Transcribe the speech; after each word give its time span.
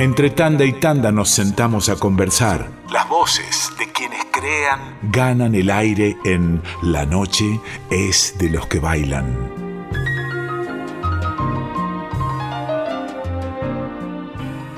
Entre 0.00 0.30
tanda 0.30 0.64
y 0.64 0.74
tanda 0.74 1.10
nos 1.10 1.28
sentamos 1.28 1.88
a 1.88 1.96
conversar. 1.96 2.70
Las 2.92 3.08
voces 3.08 3.68
de 3.80 3.90
quienes 3.90 4.24
crean 4.30 4.96
ganan 5.10 5.56
el 5.56 5.70
aire 5.70 6.16
en 6.24 6.62
La 6.82 7.04
noche 7.04 7.60
es 7.90 8.38
de 8.38 8.48
los 8.48 8.68
que 8.68 8.78
bailan. 8.78 9.26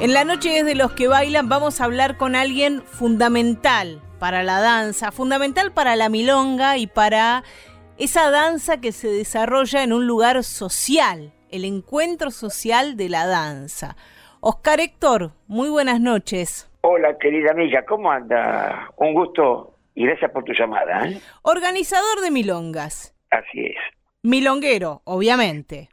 En 0.00 0.14
La 0.14 0.24
noche 0.24 0.60
es 0.60 0.64
de 0.64 0.74
los 0.74 0.92
que 0.92 1.06
bailan 1.06 1.50
vamos 1.50 1.82
a 1.82 1.84
hablar 1.84 2.16
con 2.16 2.34
alguien 2.34 2.82
fundamental 2.82 4.00
para 4.18 4.42
la 4.42 4.60
danza, 4.60 5.12
fundamental 5.12 5.70
para 5.70 5.96
la 5.96 6.08
milonga 6.08 6.78
y 6.78 6.86
para 6.86 7.44
esa 7.98 8.30
danza 8.30 8.78
que 8.78 8.92
se 8.92 9.08
desarrolla 9.08 9.82
en 9.82 9.92
un 9.92 10.06
lugar 10.06 10.42
social, 10.44 11.34
el 11.50 11.66
encuentro 11.66 12.30
social 12.30 12.96
de 12.96 13.10
la 13.10 13.26
danza. 13.26 13.96
Oscar 14.42 14.80
Héctor, 14.80 15.32
muy 15.48 15.68
buenas 15.68 16.00
noches. 16.00 16.66
Hola, 16.80 17.18
querida 17.18 17.50
amiga, 17.50 17.84
¿cómo 17.84 18.10
anda? 18.10 18.90
Un 18.96 19.12
gusto 19.12 19.74
y 19.94 20.06
gracias 20.06 20.30
por 20.30 20.44
tu 20.44 20.54
llamada. 20.54 21.06
¿eh? 21.06 21.20
Organizador 21.42 22.22
de 22.22 22.30
milongas. 22.30 23.14
Así 23.30 23.66
es. 23.66 23.76
Milonguero, 24.22 25.02
obviamente. 25.04 25.90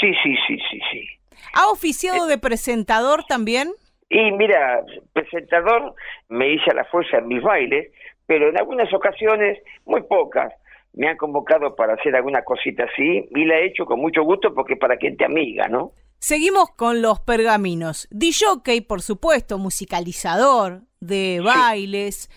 Sí, 0.00 0.12
sí, 0.22 0.36
sí, 0.46 0.58
sí, 0.70 0.78
sí. 0.92 1.08
¿Ha 1.54 1.68
oficiado 1.72 2.28
de 2.28 2.38
presentador 2.38 3.24
también? 3.24 3.72
Y 4.08 4.30
mira, 4.30 4.84
presentador 5.12 5.96
me 6.28 6.52
hice 6.52 6.70
a 6.70 6.74
la 6.74 6.84
fuerza 6.84 7.18
en 7.18 7.26
mis 7.26 7.42
bailes, 7.42 7.92
pero 8.26 8.48
en 8.48 8.58
algunas 8.58 8.94
ocasiones, 8.94 9.58
muy 9.86 10.02
pocas, 10.02 10.52
me 10.92 11.08
han 11.08 11.16
convocado 11.16 11.74
para 11.74 11.94
hacer 11.94 12.14
alguna 12.14 12.44
cosita 12.44 12.84
así 12.84 13.28
y 13.34 13.44
la 13.44 13.56
he 13.56 13.66
hecho 13.66 13.86
con 13.86 13.98
mucho 13.98 14.22
gusto 14.22 14.54
porque 14.54 14.76
para 14.76 14.98
quien 14.98 15.16
te 15.16 15.24
amiga, 15.24 15.66
¿no? 15.66 15.94
Seguimos 16.20 16.70
con 16.74 17.00
los 17.00 17.20
pergaminos. 17.20 18.08
DJ, 18.10 18.82
por 18.88 19.02
supuesto, 19.02 19.56
musicalizador 19.56 20.80
de 21.00 21.40
bailes. 21.44 22.28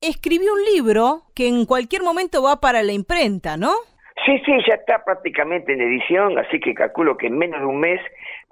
Escribió 0.00 0.52
un 0.52 0.64
libro 0.72 1.22
que 1.34 1.48
en 1.48 1.66
cualquier 1.66 2.02
momento 2.02 2.44
va 2.44 2.60
para 2.60 2.84
la 2.84 2.92
imprenta, 2.92 3.56
¿no? 3.56 3.72
Sí, 4.24 4.40
sí, 4.46 4.52
ya 4.68 4.74
está 4.74 5.04
prácticamente 5.04 5.72
en 5.72 5.80
edición, 5.80 6.38
así 6.38 6.60
que 6.60 6.74
calculo 6.74 7.16
que 7.16 7.26
en 7.26 7.36
menos 7.36 7.58
de 7.60 7.66
un 7.66 7.80
mes 7.80 8.00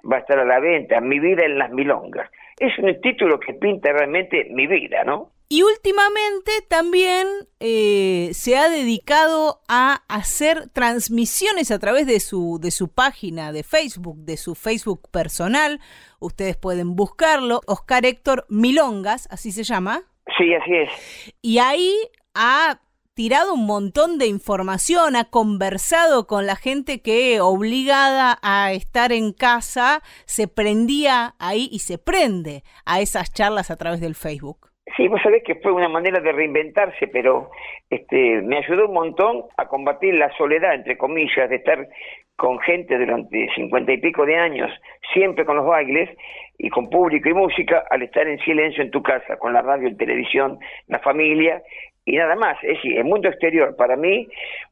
va 0.03 0.17
a 0.17 0.19
estar 0.19 0.37
a 0.37 0.43
la 0.43 0.59
venta. 0.59 0.99
Mi 0.99 1.17
vida 1.17 1.45
en 1.45 1.57
las 1.57 1.71
milongas. 1.71 2.29
Es 2.59 2.77
un 2.77 2.99
título 2.99 3.39
que 3.39 3.53
pinta 3.53 3.93
realmente 3.93 4.47
mi 4.51 4.67
vida, 4.67 5.05
¿no? 5.05 5.29
Y 5.49 5.61
últimamente 5.61 6.51
también 6.67 7.27
eh, 7.59 8.31
se 8.33 8.57
ha 8.57 8.69
dedicado 8.69 9.61
a 9.67 10.03
hacer 10.07 10.69
transmisiones 10.69 11.69
a 11.69 11.79
través 11.79 12.07
de 12.07 12.19
su, 12.19 12.59
de 12.59 12.71
su 12.71 12.89
página 12.89 13.51
de 13.51 13.63
Facebook, 13.63 14.17
de 14.19 14.37
su 14.37 14.55
Facebook 14.55 15.09
personal. 15.11 15.79
Ustedes 16.19 16.57
pueden 16.57 16.95
buscarlo, 16.95 17.61
Oscar 17.67 18.05
Héctor 18.05 18.45
Milongas, 18.49 19.27
así 19.29 19.51
se 19.51 19.63
llama. 19.63 20.03
Sí, 20.37 20.53
así 20.53 20.73
es. 20.73 21.33
Y 21.41 21.59
ahí 21.59 21.93
ha 22.33 22.79
tirado 23.13 23.53
un 23.53 23.65
montón 23.65 24.17
de 24.17 24.25
información, 24.25 25.15
ha 25.15 25.25
conversado 25.25 26.25
con 26.25 26.47
la 26.47 26.55
gente 26.55 27.01
que 27.01 27.41
obligada 27.41 28.39
a 28.41 28.71
estar 28.73 29.11
en 29.11 29.33
casa 29.33 30.01
se 30.25 30.47
prendía 30.47 31.35
ahí 31.37 31.69
y 31.71 31.79
se 31.79 31.97
prende 31.97 32.63
a 32.85 33.01
esas 33.01 33.31
charlas 33.31 33.69
a 33.69 33.75
través 33.75 34.01
del 34.01 34.15
Facebook. 34.15 34.72
Sí, 34.97 35.07
vos 35.07 35.21
sabés 35.21 35.43
que 35.43 35.55
fue 35.55 35.71
una 35.71 35.87
manera 35.87 36.19
de 36.19 36.31
reinventarse, 36.31 37.07
pero 37.07 37.49
este, 37.89 38.41
me 38.41 38.57
ayudó 38.57 38.87
un 38.87 38.93
montón 38.93 39.43
a 39.57 39.67
combatir 39.67 40.13
la 40.15 40.29
soledad, 40.37 40.75
entre 40.75 40.97
comillas, 40.97 41.49
de 41.49 41.55
estar 41.55 41.87
con 42.35 42.59
gente 42.59 42.97
durante 42.97 43.47
cincuenta 43.55 43.93
y 43.93 43.97
pico 43.99 44.25
de 44.25 44.35
años, 44.35 44.69
siempre 45.13 45.45
con 45.45 45.55
los 45.55 45.65
bailes 45.65 46.09
y 46.57 46.69
con 46.69 46.89
público 46.89 47.29
y 47.29 47.33
música, 47.33 47.85
al 47.89 48.01
estar 48.03 48.27
en 48.27 48.39
silencio 48.39 48.83
en 48.83 48.91
tu 48.91 49.01
casa, 49.01 49.37
con 49.37 49.53
la 49.53 49.61
radio, 49.61 49.87
y 49.87 49.95
televisión, 49.95 50.59
la 50.87 50.99
familia 50.99 51.61
y 52.05 52.17
nada 52.17 52.35
más. 52.35 52.57
Es 52.63 52.75
decir, 52.75 52.97
el 52.97 53.05
mundo 53.05 53.29
exterior 53.29 53.75
para 53.77 53.95
mí 53.95 54.27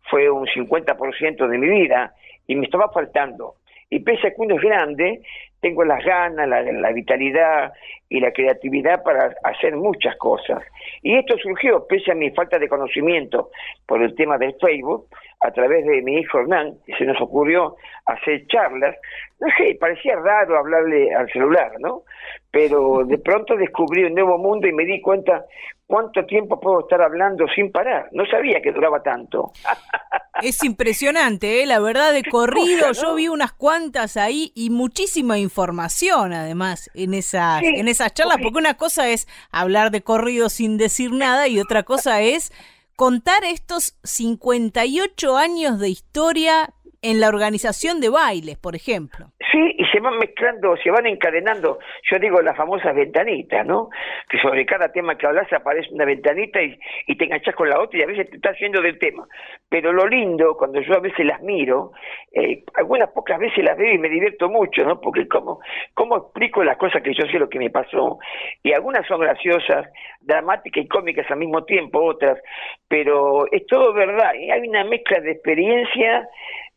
fue 0.10 0.30
un 0.30 0.46
50% 0.46 1.48
de 1.48 1.58
mi 1.58 1.70
vida 1.70 2.14
y 2.48 2.56
me 2.56 2.66
estaba 2.66 2.92
faltando. 2.92 3.56
Y 3.92 4.00
pese 4.00 4.28
a 4.28 4.30
que 4.32 4.38
uno 4.42 4.56
es 4.56 4.62
grande, 4.62 5.22
tengo 5.60 5.84
las 5.84 6.04
ganas, 6.04 6.48
la, 6.48 6.92
vitalidad 6.92 7.74
y 8.10 8.20
la 8.20 8.32
creatividad 8.32 9.04
para 9.04 9.36
hacer 9.44 9.76
muchas 9.76 10.16
cosas. 10.16 10.64
Y 11.04 11.16
esto 11.16 11.38
surgió, 11.38 11.86
pese 11.88 12.12
a 12.12 12.16
mi 12.16 12.32
falta 12.32 12.58
de 12.58 12.68
conocimiento 12.70 13.52
por 13.86 14.02
el 14.02 14.16
tema 14.16 14.38
del 14.38 14.56
Facebook, 14.60 15.08
a 15.42 15.52
través 15.52 15.86
de 15.86 16.02
mi 16.02 16.20
hijo 16.20 16.40
Hernán, 16.40 16.76
se 16.98 17.04
nos 17.06 17.20
ocurrió 17.20 17.76
hacer 18.06 18.46
charlas. 18.48 18.96
No 19.40 19.48
sé, 19.58 19.76
parecía 19.80 20.16
raro 20.16 20.58
hablarle 20.58 21.14
al 21.14 21.28
celular, 21.32 21.72
¿no? 21.80 22.04
Pero 22.52 23.04
de 23.06 23.18
pronto 23.18 23.56
descubrí 23.56 24.04
un 24.04 24.14
nuevo 24.14 24.38
mundo 24.38 24.68
y 24.68 24.74
me 24.74 24.86
di 24.86 25.02
cuenta 25.02 25.46
cuánto 25.88 26.26
tiempo 26.26 26.60
puedo 26.60 26.82
estar 26.82 27.02
hablando 27.02 27.48
sin 27.56 27.72
parar. 27.72 28.08
No 28.12 28.26
sabía 28.28 28.62
que 28.62 28.72
duraba 28.72 29.02
tanto. 29.02 29.52
Es 30.42 30.64
impresionante, 30.64 31.62
¿eh? 31.62 31.66
la 31.68 31.80
verdad, 31.80 32.14
de 32.14 32.24
corrido. 32.24 32.94
Yo 32.94 33.14
vi 33.14 33.28
unas 33.28 33.52
cuantas 33.54 34.18
ahí 34.18 34.52
y 34.56 34.72
muchísima 34.72 35.38
información, 35.38 36.34
además, 36.34 36.90
en 36.96 37.14
esas, 37.14 37.62
en 37.62 37.88
esas 37.88 38.12
charlas, 38.16 38.38
porque 38.42 38.58
una 38.58 38.74
cosa 38.74 39.10
es 39.10 39.28
hablar 39.52 39.92
de 39.92 40.02
corrido 40.02 40.50
sin 40.50 40.78
decir 40.78 41.12
nada 41.12 41.48
y 41.48 41.60
otra 41.60 41.84
cosa 41.84 42.22
es 42.22 42.52
contar 43.02 43.44
estos 43.44 43.96
58 44.04 45.36
años 45.36 45.80
de 45.80 45.90
historia 45.90 46.76
en 47.02 47.20
la 47.20 47.30
organización 47.30 48.00
de 48.00 48.10
bailes, 48.10 48.58
por 48.58 48.76
ejemplo. 48.76 49.28
Sí, 49.52 49.76
y 49.78 49.86
se 49.86 50.00
van 50.00 50.18
mezclando, 50.18 50.78
se 50.78 50.92
van 50.92 51.08
encadenando, 51.08 51.80
yo 52.10 52.20
digo 52.20 52.42
las 52.42 52.56
famosas 52.56 52.96
ventanitas, 52.96 53.66
¿no? 53.66 53.90
Que 54.30 54.38
sobre 54.38 54.66
cada 54.66 54.92
tema 54.92 55.18
que 55.18 55.26
hablas 55.26 55.52
aparece 55.52 55.90
una 55.92 56.06
ventanita 56.06 56.62
y, 56.62 56.78
te 57.18 57.26
enganchas 57.26 57.56
con 57.56 57.70
la 57.70 57.80
otra 57.82 58.00
y 58.00 58.04
a 58.04 58.06
veces 58.06 58.30
te 58.30 58.38
estás 58.38 58.58
yendo 58.60 58.82
del 58.82 58.98
tema. 59.00 59.28
Pero 59.68 59.92
lo 59.92 60.08
lindo, 60.08 60.56
cuando 60.56 60.80
yo 60.82 60.94
a 60.94 61.00
veces 61.00 61.26
las 61.26 61.42
miro, 61.42 61.92
eh, 62.32 62.64
algunas 62.76 63.10
pocas 63.10 63.40
veces 63.40 63.64
las 63.64 63.78
veo 63.78 63.94
y 63.94 63.98
me 63.98 64.10
divierto 64.10 64.48
mucho, 64.48 64.84
¿no? 64.84 65.02
Porque 65.02 65.28
como, 65.28 65.60
cómo 65.94 66.18
explico 66.18 66.64
las 66.64 66.78
cosas 66.78 67.02
que 67.02 67.14
yo 67.14 67.26
sé 67.26 67.40
lo 67.40 67.50
que 67.50 67.60
me 67.60 67.70
pasó. 67.72 68.20
Y 68.64 68.74
algunas 68.74 69.06
son 69.08 69.22
graciosas, 69.22 69.88
dramáticas 70.22 70.86
y 70.86 70.88
cómicas 70.88 71.30
al 71.30 71.38
mismo 71.38 71.66
tiempo, 71.66 72.02
otras, 72.04 72.40
pero 72.88 73.52
es 73.52 73.66
todo 73.66 73.92
verdad. 73.92 74.34
Y 74.36 74.52
hay 74.52 74.68
una 74.68 74.84
mezcla 74.84 75.20
de 75.20 75.32
experiencia 75.32 76.30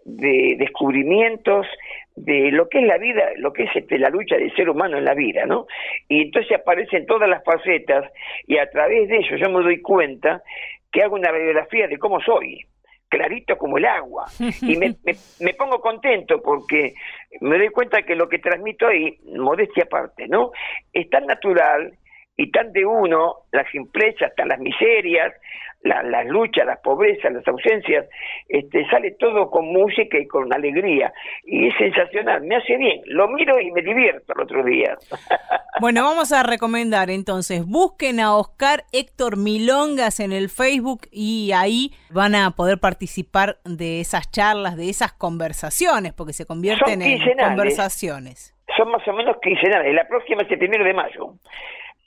de 0.05 0.57
descubrimientos 0.59 1.67
de 2.17 2.53
lo 2.53 2.69
que 2.69 2.81
es 2.81 2.87
la 2.87 2.99
vida, 2.99 3.25
lo 3.39 3.53
que 3.53 3.65
es 3.65 3.71
este, 3.75 3.99
la 3.99 4.09
lucha 4.09 4.37
del 4.37 4.55
ser 4.55 4.71
humano 4.71 4.99
en 4.99 5.05
la 5.05 5.15
vida, 5.15 5.47
¿no? 5.47 5.67
Y 6.09 6.23
entonces 6.23 6.59
aparecen 6.59 7.07
todas 7.07 7.29
las 7.29 7.43
facetas 7.43 8.11
y 8.47 8.59
a 8.59 8.71
través 8.71 9.09
de 9.09 9.17
ello 9.17 9.37
yo 9.37 9.51
me 9.51 9.63
doy 9.63 9.81
cuenta 9.81 10.43
que 10.93 11.03
hago 11.03 11.17
una 11.17 11.33
biografía 11.33 11.89
de 11.89 11.99
cómo 11.99 12.21
soy, 12.21 12.61
clarito 13.09 13.59
como 13.59 13.79
el 13.79 13.87
agua. 13.87 14.27
Y 14.63 14.77
me, 14.77 14.95
me, 15.41 15.55
pongo 15.55 15.81
contento 15.81 16.41
porque 16.41 16.95
me 17.41 17.59
doy 17.59 17.71
cuenta 17.71 18.03
que 18.03 18.15
lo 18.15 18.29
que 18.29 18.39
transmito 18.39 18.87
ahí, 18.87 19.19
modestia 19.37 19.85
aparte, 19.85 20.29
¿no? 20.29 20.53
Es 20.93 21.11
tan 21.11 21.27
natural 21.27 21.95
y 22.37 22.51
tan 22.51 22.73
de 22.73 22.85
uno, 22.85 23.47
las 23.53 23.69
simplezas, 23.71 24.31
hasta 24.31 24.45
las 24.45 24.59
miserias, 24.59 25.33
las 25.85 26.27
luchas, 26.27 26.67
las 26.67 26.81
pobrezas, 26.81 27.33
las 27.33 27.47
ausencias, 27.47 28.07
este, 28.49 28.89
sale 28.89 29.13
todo 29.13 29.51
con 29.51 29.67
música 29.67 30.19
y 30.19 30.27
con 30.27 30.53
alegría. 30.53 31.13
Y 31.45 31.69
es 31.69 31.75
sensacional, 31.77 32.43
me 32.43 32.57
hace 32.57 32.77
bien. 32.77 33.03
Lo 33.07 33.29
miro 33.29 33.61
y 33.61 33.71
me 33.71 33.83
divierto 33.83 34.33
el 34.35 34.43
otro 34.43 34.65
día. 34.65 34.97
Bueno, 35.81 36.05
vamos 36.05 36.31
a 36.31 36.45
recomendar 36.45 37.11
entonces, 37.11 37.67
busquen 37.67 38.21
a 38.21 38.37
Oscar 38.37 38.85
Héctor 38.93 39.37
Milongas 39.37 40.21
en 40.21 40.31
el 40.31 40.49
Facebook 40.49 41.09
y 41.11 41.51
ahí 41.53 41.91
van 42.11 42.37
a 42.37 42.53
poder 42.53 42.79
participar 42.79 43.57
de 43.65 43.99
esas 43.99 44.31
charlas, 44.31 44.77
de 44.77 44.89
esas 44.89 45.13
conversaciones, 45.13 46.13
porque 46.13 46.33
se 46.33 46.47
convierten 46.47 47.03
en 47.03 47.19
conversaciones. 47.37 48.55
Son 48.77 48.89
más 48.89 49.07
o 49.09 49.13
menos 49.15 49.37
quincenales. 49.43 49.93
La 49.93 50.07
próxima 50.07 50.43
es 50.43 50.51
el 50.53 50.59
primero 50.59 50.85
de 50.85 50.95
mayo. 50.95 51.35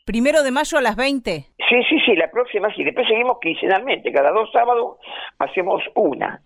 ¿Primero 0.08 0.42
de 0.42 0.52
mayo 0.52 0.78
a 0.78 0.82
las 0.82 0.96
20? 0.96 1.32
Sí, 1.68 1.84
sí, 1.90 2.00
sí, 2.06 2.16
la 2.16 2.32
próxima 2.32 2.74
sí. 2.74 2.82
Después 2.82 3.06
seguimos 3.10 3.40
quincenalmente. 3.42 4.10
Cada 4.14 4.32
dos 4.32 4.50
sábados 4.54 4.96
hacemos 5.38 5.84
una. 5.96 6.40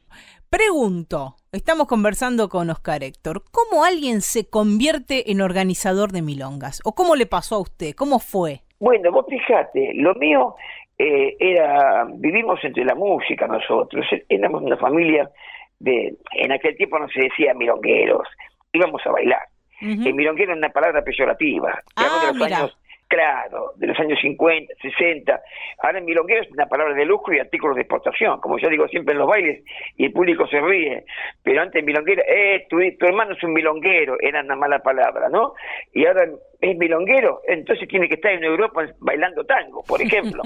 Pregunto, 0.50 1.36
estamos 1.52 1.86
conversando 1.86 2.50
con 2.50 2.72
Oscar 2.72 3.04
Héctor, 3.04 3.44
¿cómo 3.52 3.86
alguien 3.86 4.22
se 4.22 4.50
convierte 4.50 5.32
en 5.32 5.42
organizador 5.42 6.12
de 6.12 6.24
milongas? 6.24 6.82
¿O 6.86 6.96
cómo 6.96 7.16
le 7.16 7.28
pasó 7.28 7.58
a 7.58 7.62
usted? 7.62 7.94
¿Cómo 7.96 8.18
fue? 8.18 8.62
Bueno, 8.80 9.12
vos 9.12 9.28
fijate, 9.30 9.92
lo 9.94 10.16
mío 10.16 10.56
eh, 10.98 11.38
era, 11.40 12.08
vivimos 12.16 12.60
entre 12.64 12.84
la 12.84 12.96
música 12.96 13.46
nosotros, 13.46 14.04
éramos 14.28 14.64
una 14.64 14.78
familia 14.78 15.30
de, 15.78 16.16
en 16.34 16.52
aquel 16.52 16.76
tiempo 16.76 16.98
no 16.98 17.08
se 17.10 17.22
decía 17.22 17.54
milongueros, 17.54 18.28
íbamos 18.74 19.02
a 19.06 19.12
bailar. 19.12 19.42
El 19.82 20.14
milonguero 20.14 20.52
es 20.52 20.58
una 20.60 20.70
palabra 20.70 21.04
peyorativa. 21.04 21.82
Ah, 21.96 22.32
mira. 22.36 22.70
Claro, 23.12 23.74
de 23.76 23.88
los 23.88 24.00
años 24.00 24.18
50, 24.22 24.74
60. 24.82 25.42
Ahora 25.80 25.98
en 25.98 26.06
milonguero 26.06 26.44
es 26.44 26.52
una 26.52 26.68
palabra 26.68 26.94
de 26.94 27.04
lujo 27.04 27.34
y 27.34 27.40
artículos 27.40 27.76
de 27.76 27.82
exportación, 27.82 28.40
como 28.40 28.58
yo 28.58 28.70
digo 28.70 28.88
siempre 28.88 29.12
en 29.12 29.20
los 29.20 29.28
bailes, 29.28 29.66
y 29.98 30.06
el 30.06 30.14
público 30.14 30.48
se 30.48 30.62
ríe. 30.62 31.04
Pero 31.44 31.62
antes 31.62 31.82
en 31.82 31.88
milonguero, 31.88 32.24
eh, 32.26 32.66
tu, 32.70 32.78
tu 32.98 33.06
hermano 33.06 33.34
es 33.34 33.44
un 33.44 33.52
milonguero, 33.52 34.16
era 34.22 34.40
una 34.40 34.56
mala 34.56 34.80
palabra, 34.80 35.28
¿no? 35.28 35.56
Y 35.92 36.06
ahora 36.06 36.26
es 36.62 36.78
milonguero, 36.78 37.42
entonces 37.50 37.86
tiene 37.90 38.08
que 38.08 38.16
estar 38.16 38.32
en 38.32 38.46
Europa 38.46 38.86
bailando 39.00 39.44
tango, 39.46 39.84
por 39.86 40.02
ejemplo. 40.02 40.44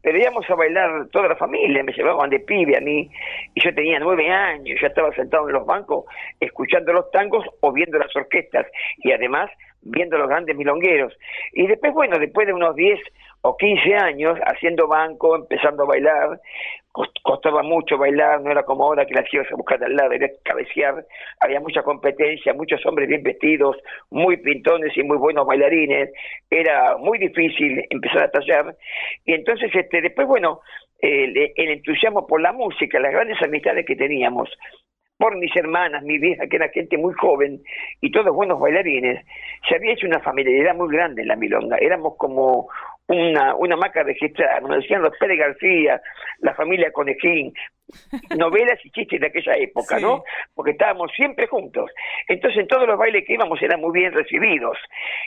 Pero 0.00 0.16
íbamos 0.16 0.48
a 0.48 0.54
bailar 0.54 1.08
toda 1.10 1.26
la 1.26 1.36
familia, 1.36 1.82
me 1.82 1.92
llevaban 1.92 2.30
de 2.30 2.38
pibe 2.38 2.76
a 2.76 2.80
mí, 2.80 3.10
y 3.56 3.60
yo 3.60 3.74
tenía 3.74 3.98
nueve 3.98 4.30
años, 4.30 4.78
ya 4.80 4.86
estaba 4.86 5.12
sentado 5.16 5.48
en 5.48 5.54
los 5.54 5.66
bancos 5.66 6.04
escuchando 6.38 6.92
los 6.92 7.10
tangos 7.10 7.44
o 7.58 7.72
viendo 7.72 7.98
las 7.98 8.14
orquestas, 8.14 8.68
y 8.98 9.10
además 9.10 9.50
viendo 9.84 10.18
los 10.18 10.28
grandes 10.28 10.56
milongueros. 10.56 11.12
Y 11.52 11.66
después, 11.66 11.92
bueno, 11.92 12.18
después 12.18 12.46
de 12.46 12.52
unos 12.52 12.74
10 12.74 12.98
o 13.42 13.56
15 13.56 13.94
años 13.94 14.38
haciendo 14.46 14.88
banco, 14.88 15.36
empezando 15.36 15.84
a 15.84 15.86
bailar, 15.86 16.40
costaba 17.22 17.62
mucho 17.62 17.98
bailar, 17.98 18.40
no 18.40 18.50
era 18.52 18.62
como 18.62 18.84
ahora 18.84 19.04
que 19.04 19.14
las 19.14 19.32
ibas 19.34 19.50
a 19.50 19.56
buscar 19.56 19.82
al 19.82 19.96
lado, 19.96 20.12
era 20.12 20.28
cabecear, 20.44 21.04
había 21.40 21.60
mucha 21.60 21.82
competencia, 21.82 22.54
muchos 22.54 22.84
hombres 22.86 23.08
bien 23.08 23.22
vestidos, 23.22 23.76
muy 24.10 24.36
pintones 24.36 24.96
y 24.96 25.02
muy 25.02 25.16
buenos 25.16 25.44
bailarines, 25.44 26.10
era 26.48 26.96
muy 26.96 27.18
difícil 27.18 27.84
empezar 27.90 28.24
a 28.24 28.30
tallar, 28.30 28.76
y 29.24 29.34
entonces 29.34 29.70
este 29.74 30.00
después, 30.02 30.28
bueno, 30.28 30.60
el, 31.00 31.36
el 31.36 31.68
entusiasmo 31.70 32.26
por 32.26 32.40
la 32.40 32.52
música, 32.52 33.00
las 33.00 33.12
grandes 33.12 33.42
amistades 33.42 33.84
que 33.84 33.96
teníamos, 33.96 34.48
por 35.16 35.36
mis 35.36 35.54
hermanas, 35.56 36.02
mi 36.02 36.18
vieja, 36.18 36.46
que 36.46 36.56
era 36.56 36.68
gente 36.68 36.98
muy 36.98 37.14
joven, 37.14 37.60
y 38.00 38.10
todos 38.10 38.34
buenos 38.34 38.60
bailarines, 38.60 39.24
se 39.68 39.76
había 39.76 39.92
hecho 39.92 40.06
una 40.06 40.20
familiaridad 40.20 40.74
muy 40.74 40.94
grande 40.94 41.22
en 41.22 41.28
la 41.28 41.36
milonga. 41.36 41.76
Éramos 41.78 42.16
como 42.16 42.68
una, 43.06 43.54
una 43.54 43.76
marca 43.76 44.02
registrada, 44.02 44.60
nos 44.60 44.76
decían 44.82 45.02
los 45.02 45.16
Pérez 45.18 45.38
García, 45.38 46.00
la 46.40 46.54
familia 46.54 46.92
Conejín, 46.92 47.52
novelas 48.36 48.78
y 48.84 48.90
chistes 48.90 49.20
de 49.20 49.26
aquella 49.26 49.54
época, 49.56 49.98
¿no? 49.98 50.24
Porque 50.54 50.72
estábamos 50.72 51.10
siempre 51.12 51.46
juntos. 51.46 51.90
Entonces 52.28 52.60
en 52.60 52.68
todos 52.68 52.86
los 52.86 52.98
bailes 52.98 53.24
que 53.26 53.34
íbamos 53.34 53.60
eran 53.62 53.80
muy 53.80 53.92
bien 53.92 54.12
recibidos. 54.12 54.78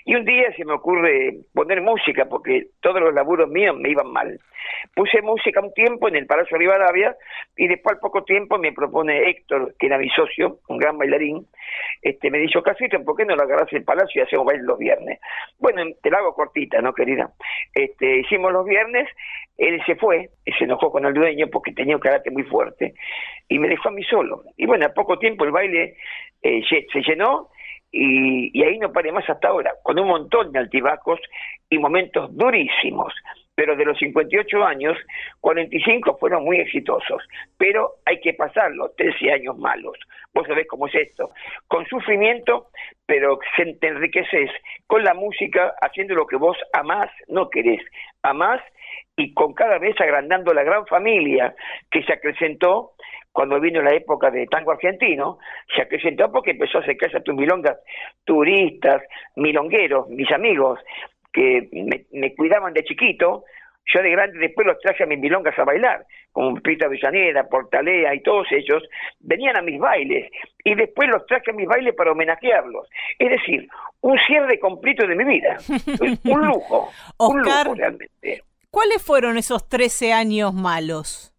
Y 0.06 0.16
un 0.16 0.26
día 0.26 0.54
se 0.56 0.66
me 0.66 0.74
ocurre 0.74 1.38
poner 1.54 1.82
música, 1.82 2.26
porque 2.26 2.68
todos 2.82 3.02
los 3.02 3.14
laburos 3.14 3.50
míos 3.50 3.76
me 3.78 3.90
iban 3.90 4.12
mal. 4.12 4.40
Puse 4.96 5.22
música 5.22 5.62
un 5.62 5.74
tiempo 5.74 6.08
en 6.08 6.16
el 6.16 6.26
Palacio 6.26 6.58
Rivadavia 6.58 7.16
y 7.56 7.68
después 7.68 7.96
al 7.96 8.00
poco 8.00 8.24
tiempo 8.24 8.58
me 8.58 8.74
propone 8.74 9.30
Héctor, 9.30 9.76
que 9.80 9.88
era 9.88 9.98
mi 9.98 10.10
socio, 10.10 10.60
un 10.68 10.78
gran 10.78 10.98
bailarín, 10.98 11.48
este 12.02 12.30
me 12.30 12.40
dijo, 12.40 12.62
Casito, 12.62 13.04
¿por 13.04 13.16
qué 13.16 13.26
no 13.26 13.36
lo 13.36 13.44
agarras 13.44 13.72
el 13.74 13.84
Palacio 13.84 14.22
y 14.22 14.26
hacemos 14.26 14.46
baile 14.46 14.64
los 14.64 14.78
viernes? 14.78 15.20
Bueno, 15.60 15.84
te 16.02 16.10
la 16.10 16.20
hago 16.20 16.34
cortita, 16.34 16.82
¿no, 16.82 16.94
querida? 16.94 17.32
Este, 17.74 18.20
hicimos 18.20 18.52
los 18.52 18.66
viernes, 18.66 19.08
él 19.58 19.82
se 19.86 19.96
fue, 19.96 20.30
se 20.58 20.64
enojó 20.64 20.92
con 20.92 21.06
el 21.06 21.14
dueño 21.14 21.48
porque 21.52 21.74
tenía 21.74 21.96
un 21.96 22.02
carácter 22.02 22.32
muy 22.32 22.44
fuerte, 22.44 22.94
y 23.50 23.60
me 23.60 23.68
dejó 23.68 23.90
a 23.90 23.92
mí 23.92 24.04
solo. 24.04 24.44
Y 24.56 24.66
bueno, 24.66 24.86
a 24.86 24.94
poco 24.94 25.18
tiempo 25.18 25.46
el 25.46 25.52
baile 25.52 25.96
eh, 26.42 26.62
se 26.70 27.02
llenó, 27.02 27.50
y, 27.92 28.64
ahí 28.64 28.78
no 28.78 28.92
paré 28.92 29.12
más 29.12 29.28
hasta 29.30 29.48
ahora, 29.48 29.72
con 29.84 29.98
un 30.00 30.08
montón 30.08 30.52
de 30.52 30.60
altibajos 30.60 31.20
y 31.70 31.78
momentos 31.78 32.36
durísimos 32.36 33.14
pero 33.58 33.76
de 33.76 33.86
los 33.86 33.98
58 33.98 34.64
años, 34.64 34.96
45 35.42 36.18
fueron 36.20 36.44
muy 36.44 36.60
exitosos, 36.60 37.24
pero 37.58 37.94
hay 38.06 38.22
que 38.22 38.36
pasarlos, 38.36 38.96
13 38.98 39.32
años 39.32 39.58
malos. 39.58 39.98
Vos 40.32 40.46
sabés 40.46 40.68
cómo 40.68 40.86
es 40.86 40.94
esto, 40.94 41.32
con 41.68 41.84
sufrimiento, 41.88 42.68
pero 43.08 43.40
te 43.56 43.88
enriqueces 43.88 44.52
con 44.86 45.04
la 45.04 45.16
música, 45.16 45.74
haciendo 45.82 46.14
lo 46.14 46.28
que 46.28 46.36
vos 46.36 46.56
amás, 46.72 47.10
no 47.30 47.50
querés, 47.50 47.82
amás 48.22 48.62
y 49.18 49.34
con 49.34 49.54
cada 49.54 49.80
vez 49.80 50.00
agrandando 50.00 50.54
la 50.54 50.64
gran 50.64 50.86
familia 50.86 51.56
que 51.92 52.04
se 52.04 52.14
acrecentó 52.14 52.94
cuando 53.32 53.60
vino 53.60 53.82
la 53.82 53.94
época 53.94 54.32
de 54.32 54.48
tango 54.48 54.72
argentino, 54.72 55.40
se 55.76 55.82
acrecentó 55.82 56.32
porque 56.32 56.52
empezó 56.52 56.78
a 56.78 56.82
acercarse 56.82 57.18
a 57.18 57.24
tus 57.24 57.36
milongas 57.36 57.78
turistas, 58.24 59.04
milongueros, 59.36 60.08
mis 60.10 60.32
amigos, 60.32 60.80
que 61.34 61.68
me, 62.12 62.34
cuidaban 62.36 62.74
de 62.74 62.84
chiquito, 62.84 63.44
yo 63.94 64.02
de 64.02 64.10
grande 64.12 64.40
después 64.40 64.66
los 64.66 64.80
traje 64.80 65.04
a 65.04 65.08
mis 65.08 65.20
milongas 65.20 65.58
a 65.58 65.64
bailar, 65.64 66.06
como 66.32 66.56
Pita 66.62 66.88
Villaneda, 66.88 67.48
Portalea 67.48 68.14
y 68.16 68.22
todos 68.22 68.48
ellos, 68.52 68.84
venían 69.20 69.58
a 69.58 69.62
mis 69.62 69.80
bailes 69.80 70.32
y 70.64 70.76
después 70.76 71.10
los 71.10 71.26
traje 71.26 71.52
a 71.52 71.54
mis 71.54 71.68
bailes 71.68 71.96
para 71.96 72.12
homenajearlos. 72.12 72.90
Es 73.20 73.30
decir, 73.30 73.68
un 74.02 74.18
cierre 74.26 74.60
completo 74.60 75.06
de 75.08 75.16
mi 75.16 75.24
vida, 75.24 75.58
un 76.26 76.48
lujo, 76.48 76.90
un 77.20 77.42
lujo 77.42 77.76
realmente. 77.76 78.47
¿Cuáles 78.78 79.04
fueron 79.04 79.40
esos 79.40 79.68
13 79.68 80.14
años 80.14 80.54
malos? 80.54 81.34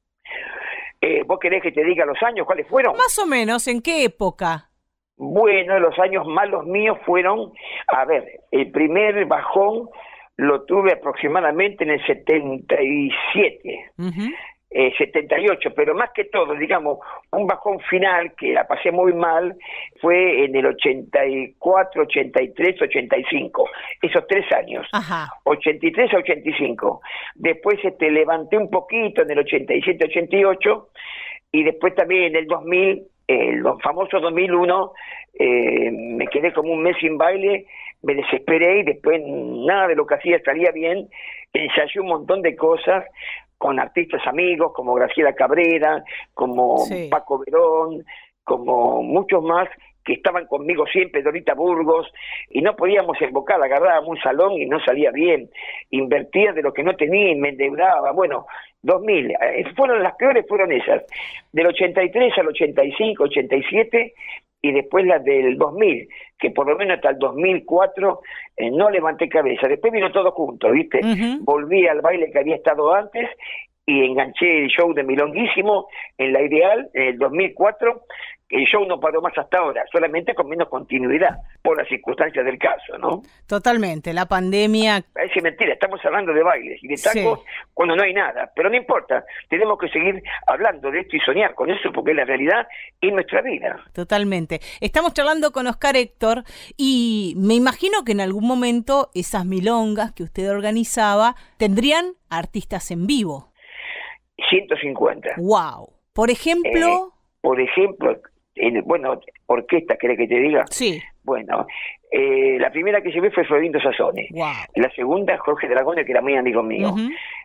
Eh, 1.01 1.23
¿Vos 1.25 1.39
querés 1.39 1.63
que 1.63 1.71
te 1.71 1.85
diga 1.85 2.05
los 2.05 2.21
años 2.21 2.45
cuáles 2.45 2.67
fueron? 2.67 2.97
Más 2.97 3.17
o 3.17 3.27
menos, 3.27 3.69
¿en 3.69 3.81
qué 3.81 4.03
época? 4.03 4.73
Bueno, 5.17 5.79
los 5.79 5.97
años 6.01 6.27
malos 6.27 6.67
míos 6.67 6.99
fueron, 7.07 7.53
a 7.87 8.05
ver, 8.07 8.41
el 8.51 8.73
primer 8.73 9.25
bajón 9.27 9.89
lo 10.37 10.65
tuve 10.65 10.95
aproximadamente 10.95 11.85
en 11.85 11.91
el 11.91 12.05
77, 12.05 13.93
eh, 14.71 14.93
78, 14.99 15.71
pero 15.75 15.95
más 15.95 16.11
que 16.15 16.25
todo, 16.25 16.55
digamos, 16.55 16.99
un 17.33 17.47
bajón 17.47 17.81
final 17.81 18.35
que 18.35 18.53
la 18.53 18.67
pasé 18.67 18.93
muy 18.93 19.15
mal 19.15 19.57
fue 20.01 20.45
en 20.45 20.55
el 20.55 20.67
84, 20.67 22.03
83, 22.03 22.83
85, 22.83 23.71
esos 24.03 24.27
tres 24.27 24.45
años, 24.53 24.87
83 25.45 26.13
a 26.13 26.19
85. 26.19 27.01
Después 27.35 27.79
este, 27.83 28.11
levanté 28.11 28.59
un 28.59 28.69
poquito 28.71 29.23
en 29.23 29.31
el 29.31 29.39
87, 29.39 30.05
88 30.05 30.89
y 31.53 31.63
después 31.63 31.95
también 31.95 32.25
en 32.25 32.37
el 32.37 32.47
2000 32.47 33.07
el 33.29 33.63
famoso 33.83 34.21
2001, 34.21 34.93
eh, 35.39 35.91
me 35.91 36.27
quedé 36.29 36.53
como 36.53 36.73
un 36.73 36.83
mes 36.83 36.97
sin 36.99 37.19
baile, 37.19 37.67
me 38.03 38.15
desesperé 38.15 38.81
y 38.81 38.85
después 38.85 39.21
nada 39.23 39.89
de 39.89 39.97
lo 39.97 40.07
que 40.07 40.15
hacía 40.15 40.41
salía 40.43 40.71
bien, 40.73 41.09
ensayé 41.53 42.01
un 42.01 42.09
montón 42.09 42.41
de 42.43 42.57
cosas 42.57 43.05
con 43.59 43.79
artistas 43.81 44.25
amigos 44.27 44.73
como 44.73 44.95
Graciela 44.95 45.35
Cabrera, 45.35 46.03
como 46.33 46.85
Paco 47.11 47.43
Verón, 47.45 48.05
como 48.45 49.03
muchos 49.03 49.43
más 49.43 49.69
que 50.09 50.15
estaban 50.15 50.47
conmigo 50.47 50.87
siempre, 50.87 51.23
Dorita 51.23 51.53
Burgos, 51.53 52.11
y 52.49 52.63
no 52.63 52.75
podíamos 52.75 53.21
invocar, 53.21 53.63
agarrábamos 53.63 54.09
un 54.09 54.21
salón 54.21 54.53
y 54.55 54.65
no 54.65 54.81
salía 54.81 55.11
bien, 55.11 55.51
invertía 55.91 56.55
de 56.55 56.63
lo 56.63 56.73
que 56.73 56.83
no 56.83 56.97
tenía 56.97 57.33
y 57.33 57.37
me 57.37 57.51
endeudaba, 57.51 58.13
bueno, 58.13 58.47
2000, 58.81 59.31
eh, 59.33 59.65
fueron 59.77 60.03
las 60.03 60.15
peores, 60.15 60.47
fueron 60.49 60.73
esas, 60.73 61.05
del 61.53 61.67
83 61.67 62.39
al 62.39 62.49
85, 62.49 63.25
87, 63.25 64.15
y 64.61 64.73
después 64.73 65.05
las 65.07 65.23
del 65.25 65.57
2000, 65.57 66.09
que 66.39 66.51
por 66.51 66.69
lo 66.69 66.77
menos 66.77 66.97
hasta 66.97 67.11
el 67.11 67.19
2004 67.19 68.21
eh, 68.57 68.71
no 68.71 68.91
levanté 68.91 69.29
cabeza. 69.29 69.69
Después 69.69 69.93
vino 69.93 70.11
todo 70.11 70.33
junto, 70.33 70.71
¿viste? 70.71 71.01
Volví 71.41 71.87
al 71.87 72.01
baile 72.01 72.31
que 72.31 72.39
había 72.41 72.57
estado 72.57 72.93
antes 72.93 73.29
y 73.87 74.05
enganché 74.05 74.65
el 74.65 74.69
show 74.69 74.93
de 74.93 75.05
Milonguísimo 75.05 75.89
en 76.19 76.33
la 76.33 76.43
ideal 76.43 76.91
en 76.93 77.03
el 77.09 77.19
2004 77.19 78.03
el 78.51 78.65
show 78.65 78.85
no 78.87 78.99
paró 78.99 79.21
más 79.21 79.37
hasta 79.37 79.59
ahora, 79.59 79.85
solamente 79.93 80.35
con 80.35 80.49
menos 80.49 80.69
continuidad, 80.69 81.39
por 81.63 81.77
las 81.77 81.87
circunstancias 81.89 82.45
del 82.45 82.59
caso, 82.59 82.97
¿no? 82.99 83.23
Totalmente, 83.47 84.13
la 84.15 84.27
pandemia... 84.27 85.05
Parece 85.13 85.43
mentira, 85.43 85.75
estamos 85.75 86.03
hablando 86.05 86.33
de 86.33 86.43
bailes 86.43 86.83
y 86.83 86.89
de 86.89 86.97
tangos 86.97 87.41
cuando 87.75 87.95
no 87.95 88.03
hay 88.03 88.15
nada, 88.15 88.51
pero 88.57 88.71
no 88.71 88.77
importa, 88.77 89.25
tenemos 89.49 89.79
que 89.79 89.89
seguir 89.89 90.23
hablando 90.47 90.91
de 90.91 91.01
esto 91.01 91.17
y 91.17 91.21
soñar 91.21 91.55
con 91.55 91.71
eso 91.71 91.93
porque 91.93 92.13
es 92.13 92.17
la 92.17 92.25
realidad 92.25 92.67
y 93.01 93.11
nuestra 93.11 93.43
vida. 93.43 93.85
Totalmente. 93.93 94.61
Estamos 94.81 95.13
charlando 95.13 95.53
con 95.53 95.67
Oscar 95.67 95.97
Héctor 95.97 96.45
y 96.77 97.35
me 97.37 97.55
imagino 97.55 98.05
que 98.05 98.13
en 98.13 98.21
algún 98.21 98.47
momento 98.47 99.11
esas 99.15 99.45
milongas 99.45 100.13
que 100.13 100.23
usted 100.23 100.51
organizaba 100.51 101.35
tendrían 101.59 102.15
artistas 102.31 102.91
en 102.91 103.07
vivo. 103.07 103.53
150. 104.49 105.35
¡Wow! 105.37 105.93
Por 106.15 106.31
ejemplo... 106.31 107.13
Eh, 107.13 107.19
por 107.41 107.61
ejemplo, 107.61 108.21
bueno, 108.85 109.21
orquesta, 109.47 109.97
¿querés 109.97 110.19
que 110.19 110.27
te 110.27 110.41
diga? 110.41 110.65
Sí. 110.71 111.01
Bueno, 111.23 111.67
eh, 112.11 112.57
la 112.59 112.71
primera 112.71 113.01
que 113.03 113.11
llevé 113.11 113.31
fue 113.31 113.45
Florindo 113.45 113.81
Sassone. 113.81 114.29
La 114.75 114.91
segunda, 114.95 115.37
Jorge 115.39 115.69
Dragone, 115.69 116.05
que 116.05 116.13
era 116.13 116.23
muy 116.23 116.37
amigo 116.37 116.63
mío. 116.63 116.95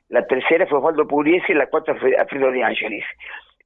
La 0.09 0.25
tercera 0.25 0.65
fue 0.67 0.77
Osvaldo 0.77 1.07
Pugliese 1.07 1.51
y 1.51 1.55
la 1.55 1.67
cuarta 1.67 1.95
fue 1.95 2.15
Alfredo 2.15 2.51
de 2.51 2.63
Ángeles. 2.63 3.03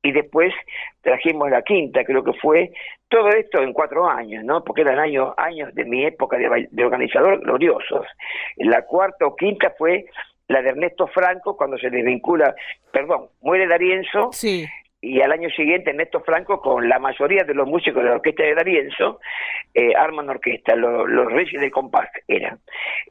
Y 0.03 0.11
después 0.11 0.53
trajimos 1.01 1.49
la 1.49 1.61
quinta, 1.63 2.03
creo 2.03 2.23
que 2.23 2.33
fue 2.33 2.71
todo 3.09 3.29
esto 3.29 3.61
en 3.61 3.73
cuatro 3.73 4.07
años, 4.07 4.43
¿no? 4.43 4.63
Porque 4.63 4.81
eran 4.81 4.99
años, 4.99 5.33
años 5.37 5.73
de 5.73 5.85
mi 5.85 6.05
época 6.05 6.37
de, 6.37 6.67
de 6.69 6.85
organizador 6.85 7.41
gloriosos. 7.41 8.05
La 8.57 8.83
cuarta 8.85 9.25
o 9.25 9.35
quinta 9.35 9.73
fue 9.77 10.05
la 10.47 10.61
de 10.61 10.69
Ernesto 10.69 11.07
Franco, 11.07 11.57
cuando 11.57 11.77
se 11.77 11.89
desvincula, 11.89 12.55
perdón, 12.91 13.27
muere 13.41 13.67
Darienzo, 13.67 14.29
sí 14.31 14.65
y 15.01 15.21
al 15.21 15.31
año 15.31 15.49
siguiente 15.49 15.91
Ernesto 15.91 16.21
Franco 16.21 16.59
con 16.59 16.89
la 16.89 16.97
mayoría 16.97 17.43
de 17.43 17.53
los 17.53 17.67
músicos 17.67 18.01
de 18.01 18.09
la 18.09 18.15
orquesta 18.15 18.43
de 18.43 18.55
Darienzo 18.55 19.19
eh, 19.73 19.93
arman 19.95 20.29
orquesta, 20.29 20.75
los 20.75 21.31
Reyes 21.31 21.61
del 21.61 21.71
Compás 21.71 22.09
eran. 22.27 22.59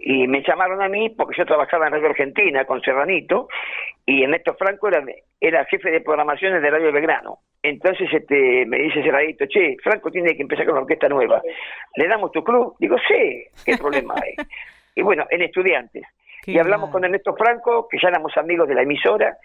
Y 0.01 0.27
me 0.27 0.43
llamaron 0.43 0.83
a 0.83 0.89
mí 0.89 1.11
porque 1.11 1.37
yo 1.39 1.47
trabajaba 1.47 1.87
en 1.87 1.93
Radio 1.93 2.09
Argentina 2.09 2.65
con 2.65 2.81
Serranito 2.81 3.49
y 4.05 4.25
Ernesto 4.25 4.55
Franco 4.55 4.89
era, 4.89 5.05
era 5.41 5.65
jefe 5.67 5.91
de 5.91 6.01
programaciones 6.01 6.61
de 6.61 6.71
Radio 6.71 6.93
Belgrano. 6.93 7.39
Entonces 7.63 8.09
este, 8.13 8.67
me 8.67 8.79
dice 8.79 9.03
Serranito, 9.03 9.47
che, 9.47 9.77
Franco 9.83 10.11
tiene 10.11 10.35
que 10.35 10.43
empezar 10.43 10.65
con 10.65 10.75
una 10.75 10.83
orquesta 10.83 11.09
nueva. 11.09 11.41
¿Le 11.95 12.09
damos 12.09 12.33
tu 12.33 12.43
club? 12.43 12.75
Digo, 12.81 12.97
sí, 13.07 13.45
¿qué 13.65 13.77
problema 13.81 14.15
hay? 14.21 14.35
y 14.97 15.03
bueno, 15.03 15.27
en 15.31 15.43
estudiantes. 15.43 16.05
y 16.47 16.59
hablamos 16.59 16.91
con 16.91 17.05
Ernesto 17.05 17.35
Franco, 17.37 17.87
que 17.89 17.99
ya 18.01 18.09
éramos 18.09 18.37
amigos 18.37 18.69
de 18.69 18.75
la 18.75 18.83
emisora, 18.83 19.37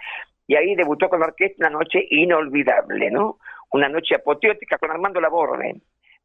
y 0.48 0.56
ahí 0.56 0.76
debutó 0.76 1.10
con 1.10 1.20
la 1.20 1.28
orquesta 1.28 1.68
una 1.68 1.80
noche 1.80 2.06
inolvidable, 2.10 3.10
¿no? 3.12 3.38
Una 3.72 3.88
noche 3.88 4.16
apoteótica 4.16 4.78
con 4.78 4.92
Armando 4.92 5.22
Laborde, 5.22 5.76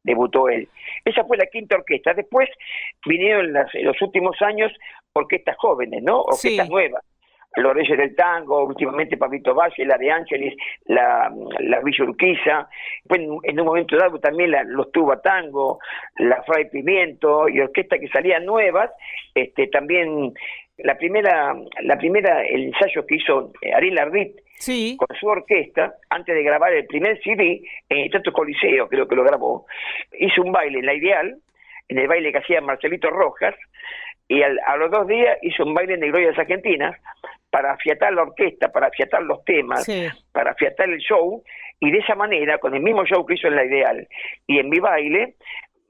debutó 0.03 0.49
él. 0.49 0.67
Esa 1.05 1.23
fue 1.25 1.37
la 1.37 1.45
quinta 1.45 1.75
orquesta. 1.75 2.13
Después 2.13 2.49
vinieron 3.05 3.55
en, 3.55 3.85
los 3.85 4.01
últimos 4.01 4.41
años 4.41 4.71
orquestas 5.13 5.55
jóvenes, 5.57 6.03
¿no? 6.03 6.21
Orquestas 6.21 6.69
nuevas. 6.69 7.03
Los 7.55 7.73
Reyes 7.73 7.97
del 7.97 8.15
Tango, 8.15 8.65
últimamente 8.65 9.17
Pablito 9.17 9.55
Valle, 9.55 9.85
la 9.85 9.97
de 9.97 10.11
Ángeles, 10.11 10.53
la, 10.85 11.31
la 11.59 11.79
Villa 11.79 12.03
Urquiza, 12.03 12.69
en 13.09 13.59
un 13.59 13.65
momento 13.65 13.97
dado 13.97 14.19
también 14.19 14.51
la, 14.51 14.63
los 14.63 14.91
Tuba 14.91 15.19
Tango, 15.21 15.79
la 16.17 16.43
Fray 16.43 16.69
Pimiento 16.69 17.49
y 17.49 17.59
orquestas 17.59 17.99
que 17.99 18.09
salían 18.09 18.45
nuevas, 18.45 18.91
este, 19.33 19.67
también 19.67 20.33
la 20.77 20.97
primera, 20.97 21.55
la 21.81 21.97
primera, 21.97 22.43
el 22.45 22.65
ensayo 22.65 23.05
que 23.05 23.15
hizo 23.15 23.51
eh, 23.61 23.73
Ariel 23.73 23.97
Ardit 23.97 24.37
con 24.97 25.17
su 25.19 25.27
orquesta, 25.27 25.95
antes 26.09 26.35
de 26.35 26.43
grabar 26.43 26.73
el 26.73 26.85
primer 26.85 27.21
CD, 27.21 27.61
en 27.89 27.97
el 27.97 28.11
Teatro 28.11 28.33
Coliseo, 28.33 28.87
creo 28.87 29.07
que 29.07 29.15
lo 29.15 29.23
grabó, 29.23 29.65
hizo 30.19 30.41
un 30.41 30.51
baile 30.51 30.79
en 30.79 30.85
la 30.85 30.93
Ideal, 30.93 31.37
en 31.87 31.99
el 31.99 32.07
baile 32.07 32.31
que 32.31 32.39
hacía 32.39 32.61
Marcelito 32.61 33.09
Rojas, 33.09 33.55
y 34.27 34.41
a 34.41 34.75
los 34.77 34.91
dos 34.91 35.07
días 35.07 35.37
hizo 35.41 35.63
un 35.63 35.73
baile 35.73 35.93
en 35.93 36.01
Glorias 36.01 36.37
Argentinas 36.37 36.99
para 37.49 37.71
afiatar 37.71 38.13
la 38.13 38.23
orquesta, 38.23 38.71
para 38.71 38.87
afiatar 38.87 39.23
los 39.23 39.43
temas, 39.45 39.87
para 40.33 40.51
afiatar 40.51 40.89
el 40.89 40.99
show, 40.99 41.43
y 41.79 41.91
de 41.91 41.99
esa 41.99 42.15
manera, 42.15 42.57
con 42.57 42.73
el 42.75 42.81
mismo 42.81 43.05
show 43.05 43.25
que 43.25 43.35
hizo 43.35 43.47
en 43.47 43.55
la 43.55 43.65
Ideal 43.65 44.07
y 44.47 44.59
en 44.59 44.69
mi 44.69 44.79
baile, 44.79 45.35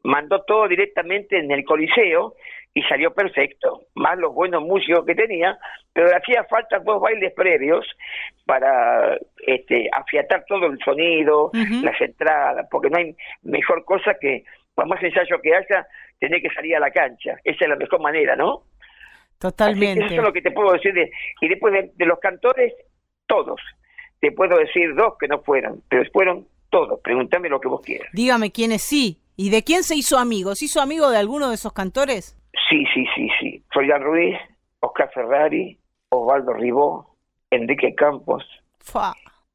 mandó 0.07 0.41
todo 0.43 0.67
directamente 0.67 1.37
en 1.37 1.51
el 1.51 1.65
Coliseo, 1.65 2.35
y 2.73 2.83
salió 2.83 3.11
perfecto, 3.11 3.87
más 3.95 4.19
los 4.19 4.35
buenos 4.35 4.61
músicos 4.61 5.03
que 5.03 5.15
tenía, 5.15 5.57
pero 5.93 6.09
le 6.09 6.15
hacía 6.15 6.43
falta 6.43 6.77
dos 6.77 7.01
bailes 7.01 7.33
previos 7.33 7.83
para 8.45 9.17
este, 9.47 9.89
afiatar 9.91 10.45
todo 10.47 10.67
el 10.67 10.77
sonido, 10.85 11.49
las 11.81 11.99
entradas, 11.99 12.67
porque 12.69 12.91
no 12.91 12.99
hay 12.99 13.15
mejor 13.41 13.83
cosa 13.83 14.15
que, 14.21 14.43
por 14.75 14.85
más 14.85 15.01
ensayo 15.01 15.41
que 15.41 15.55
haya, 15.55 15.87
tener 16.19 16.39
que 16.39 16.51
salir 16.51 16.75
a 16.75 16.79
la 16.79 16.91
cancha. 16.91 17.37
Esa 17.43 17.65
es 17.65 17.69
la 17.69 17.77
mejor 17.77 17.99
manera, 17.99 18.35
¿no? 18.35 18.61
Totalmente. 19.39 20.05
eso 20.05 20.13
es 20.13 20.21
lo 20.21 20.33
que 20.33 20.43
te 20.43 20.51
puedo 20.51 20.71
decir. 20.73 20.93
De, 20.93 21.11
y 21.41 21.47
después 21.47 21.73
de, 21.73 22.05
los 22.05 22.19
cantores, 22.19 22.73
todos. 23.25 23.59
Te 24.19 24.31
puedo 24.31 24.55
decir 24.55 24.93
dos 24.93 25.15
que 25.19 25.27
no 25.27 25.41
fueron, 25.41 25.81
pero 25.89 26.07
fueron 26.11 26.47
todos. 26.69 26.99
Pregúntame 27.01 27.49
lo 27.49 27.59
que 27.59 27.69
vos 27.69 27.81
quieras. 27.81 28.07
Dígame 28.13 28.51
quiénes 28.51 28.83
sí. 28.83 29.19
¿Y 29.39 29.51
de 29.51 29.63
quién 29.63 29.84
se 29.84 29.96
hizo 29.96 30.17
amigo? 30.17 30.56
¿Se 30.56 30.65
hizo 30.65 30.82
amigo 30.82 31.12
de 31.12 31.20
alguno 31.20 31.50
de 31.50 31.56
esos 31.56 31.72
cantores? 31.72 32.36
Sí, 32.67 32.84
sí, 32.91 33.06
sí, 33.15 33.29
sí. 33.39 33.63
Florian 33.72 34.01
Ruiz, 34.01 34.36
Oscar 34.79 35.12
Ferrari, 35.13 35.77
Osvaldo 36.10 36.53
Ribó, 36.53 37.15
Enrique 37.51 37.94
Campos. 37.94 38.44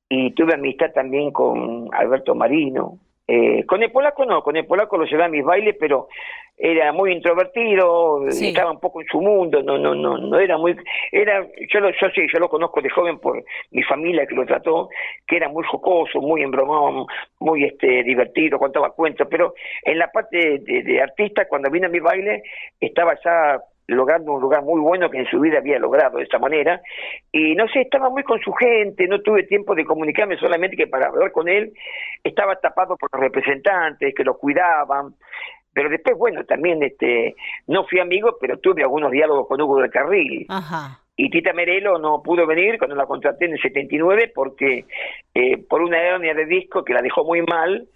Y 0.09 0.31
tuve 0.35 0.55
amistad 0.55 0.93
también 0.95 1.33
con 1.33 1.89
Alberto 1.95 2.37
Marino. 2.37 2.99
Eh, 3.27 3.65
con 3.67 3.83
el 3.83 3.93
polaco 3.93 4.25
no, 4.25 4.43
con 4.43 4.57
el 4.57 4.67
polaco 4.67 4.97
lo 4.99 5.05
llevé 5.05 5.25
a 5.25 5.29
mis 5.29 5.45
bailes, 5.45 5.77
pero 5.79 6.09
era 6.57 6.93
muy 6.93 7.13
introvertido, 7.13 8.27
estaba 8.29 8.71
un 8.71 8.81
poco 8.81 9.01
en 9.01 9.07
su 9.09 9.21
mundo, 9.21 9.63
no, 9.63 9.79
no, 9.79 9.95
no, 9.95 10.19
no 10.19 10.39
era 10.39 10.59
muy, 10.59 10.77
era, 11.11 11.47
yo 11.73 11.81
lo, 11.81 11.91
yo 11.91 12.11
sí, 12.15 12.27
yo 12.33 12.39
lo 12.39 12.49
conozco 12.49 12.81
de 12.81 12.91
joven 12.91 13.19
por 13.19 13.43
mi 13.71 13.83
familia 13.83 14.27
que 14.27 14.35
lo 14.35 14.45
trató, 14.45 14.89
que 15.27 15.37
era 15.37 15.49
muy 15.49 15.65
jocoso, 15.65 16.21
muy 16.21 16.43
embromado, 16.43 17.07
muy 17.41 17.65
este 17.65 18.03
divertido, 18.05 18.59
contaba 18.59 18.91
cuentos, 18.91 19.27
pero 19.31 19.55
en 19.83 19.99
la 19.99 20.11
parte 20.13 20.59
de, 20.61 21.01
artista, 21.01 21.49
cuando 21.49 21.71
vino 21.71 21.87
a 21.87 21.91
mi 21.91 22.01
baile, 22.01 22.43
estaba 22.81 23.19
ya 23.25 23.61
logrando 23.87 24.33
un 24.33 24.41
lugar 24.41 24.63
muy 24.63 24.81
bueno 24.81 25.11
que 25.11 25.19
en 25.19 25.27
su 25.27 25.41
vida 25.41 25.59
había 25.59 25.79
logrado 25.79 26.19
de 26.19 26.25
esta 26.25 26.39
manera. 26.39 26.81
Y 27.31 27.55
no 27.55 27.67
sé, 27.69 27.83
estaba 27.83 28.11
muy 28.11 28.23
con 28.23 28.41
su 28.41 28.53
gente, 28.53 29.07
no 29.07 29.21
tuve 29.21 29.45
tiempo 29.45 29.75
de 29.75 29.85
comunicarme 29.85 30.37
solamente 30.37 30.77
que 30.77 30.87
para 30.87 31.09
hablar 31.09 31.33
con 31.33 31.49
él. 31.49 31.73
Estaba 32.23 32.57
tapado 32.57 32.97
por 32.97 33.11
los 33.13 33.21
representantes 33.21 34.15
que 34.15 34.25
lo 34.25 34.37
cuidaban, 34.37 35.15
pero 35.73 35.89
después, 35.89 36.17
bueno, 36.19 36.45
también 36.45 36.83
este 36.83 37.35
no 37.67 37.85
fui 37.85 37.99
amigo, 38.01 38.37
pero 38.41 38.59
tuve 38.59 38.83
algunos 38.83 39.11
diálogos 39.11 39.49
con 39.49 39.61
Hugo 39.61 39.81
del 39.81 39.91
Carril. 39.91 40.47
Y 41.17 41.31
Tita 41.31 41.53
Merelo 41.53 41.99
no 41.99 42.23
pudo 42.23 42.47
venir 42.47 42.79
cuando 42.79 42.97
la 42.97 43.07
contraté 43.07 43.45
en 43.45 43.53
el 43.53 43.63
79 43.63 44.33
porque 44.35 44.87
eh, 45.35 45.59
por 45.69 45.83
una 45.83 46.03
hernia 46.03 46.35
de 46.35 46.47
disco 46.47 46.85
que 46.85 46.95
la 46.95 47.03
dejó 47.03 47.25
muy 47.25 47.43
mal, 47.43 47.87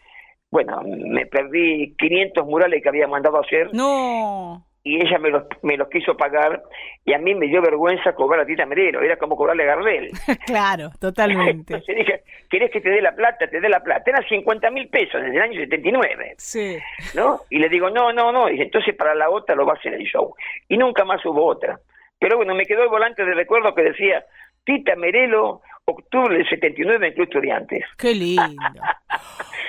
bueno, 0.51 0.83
me 0.85 1.27
perdí 1.27 1.95
500 1.97 2.47
murales 2.47 2.83
que 2.83 2.89
había 2.89 3.09
mandado 3.09 3.41
hacer. 3.41 3.71
No 3.73 4.66
y 4.87 5.05
ella 5.05 5.19
me 5.19 5.31
los, 5.31 5.43
me 5.63 5.77
los 5.77 5.89
quiso 5.89 6.17
pagar 6.17 6.63
y 7.05 7.13
a 7.13 7.19
mí 7.19 7.35
me 7.35 7.49
dio 7.49 7.61
vergüenza 7.61 8.15
cobrar 8.15 8.43
a 8.43 8.47
Tita 8.47 8.65
Merero, 8.67 9.03
era 9.03 9.17
como 9.17 9.37
cobrarle 9.37 9.65
a 9.65 9.75
Gardel. 9.75 10.11
claro, 10.47 10.91
totalmente. 11.01 11.75
Entonces 11.75 11.97
dije, 11.97 12.23
¿querés 12.49 12.71
que 12.71 12.81
te 12.81 12.91
dé 12.91 13.03
la 13.03 13.13
plata? 13.13 13.49
Te 13.49 13.61
dé 13.61 13.69
la 13.69 13.81
plata. 13.81 14.09
Eran 14.09 14.25
50 14.29 14.71
mil 14.71 14.89
pesos 14.89 15.21
desde 15.21 15.35
el 15.35 15.43
año 15.43 15.61
79. 15.61 16.35
Sí. 16.39 16.79
¿No? 17.17 17.41
Y 17.51 17.59
le 17.59 17.69
digo, 17.69 17.91
no, 17.91 18.13
no, 18.13 18.31
no. 18.31 18.49
Y 18.49 18.63
entonces 18.63 18.95
para 18.95 19.17
la 19.17 19.29
otra 19.29 19.57
lo 19.57 19.67
va 19.67 19.73
a 19.73 19.77
hacer 19.77 19.95
el 19.95 20.05
show. 20.05 20.37
Y 20.69 20.77
nunca 20.77 21.05
más 21.05 21.25
hubo 21.27 21.45
otra. 21.45 21.81
Pero 22.21 22.37
bueno, 22.37 22.55
me 22.55 22.65
quedó 22.65 22.85
el 22.85 22.89
volante 22.89 23.25
de 23.25 23.35
recuerdo 23.35 23.75
que 23.75 23.83
decía, 23.83 24.25
Tita 24.65 24.95
Merelo, 24.95 25.63
octubre 25.85 26.37
del 26.37 26.49
79 26.49 27.09
en 27.09 27.13
Club 27.13 27.25
Estudiantes. 27.25 27.85
Qué 27.99 28.15
lindo. 28.15 28.45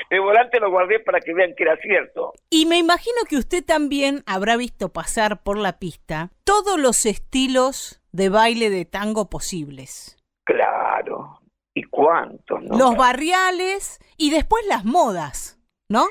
el 0.09 0.21
volante 0.21 0.59
lo 0.59 0.71
guardé 0.71 0.99
para 0.99 1.19
que 1.19 1.33
vean 1.33 1.53
que 1.55 1.63
era 1.63 1.77
cierto. 1.77 2.33
Y 2.49 2.65
me 2.65 2.77
imagino 2.77 3.17
que 3.29 3.37
usted 3.37 3.63
también 3.63 4.23
habrá 4.25 4.57
visto 4.57 4.89
pasar 4.89 5.43
por 5.43 5.57
la 5.57 5.79
pista 5.79 6.31
todos 6.43 6.79
los 6.79 7.05
estilos 7.05 8.01
de 8.11 8.29
baile 8.29 8.69
de 8.69 8.85
tango 8.85 9.29
posibles. 9.29 10.17
Claro. 10.45 11.41
¿Y 11.73 11.83
cuántos? 11.83 12.63
No? 12.63 12.77
Los 12.77 12.95
barriales 12.95 13.99
y 14.17 14.31
después 14.31 14.65
las 14.67 14.85
modas, 14.85 15.59
¿no? 15.89 16.07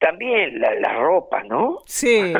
También 0.00 0.58
la, 0.58 0.74
la 0.76 0.94
ropa, 0.94 1.42
¿no? 1.44 1.80
Sí. 1.84 2.32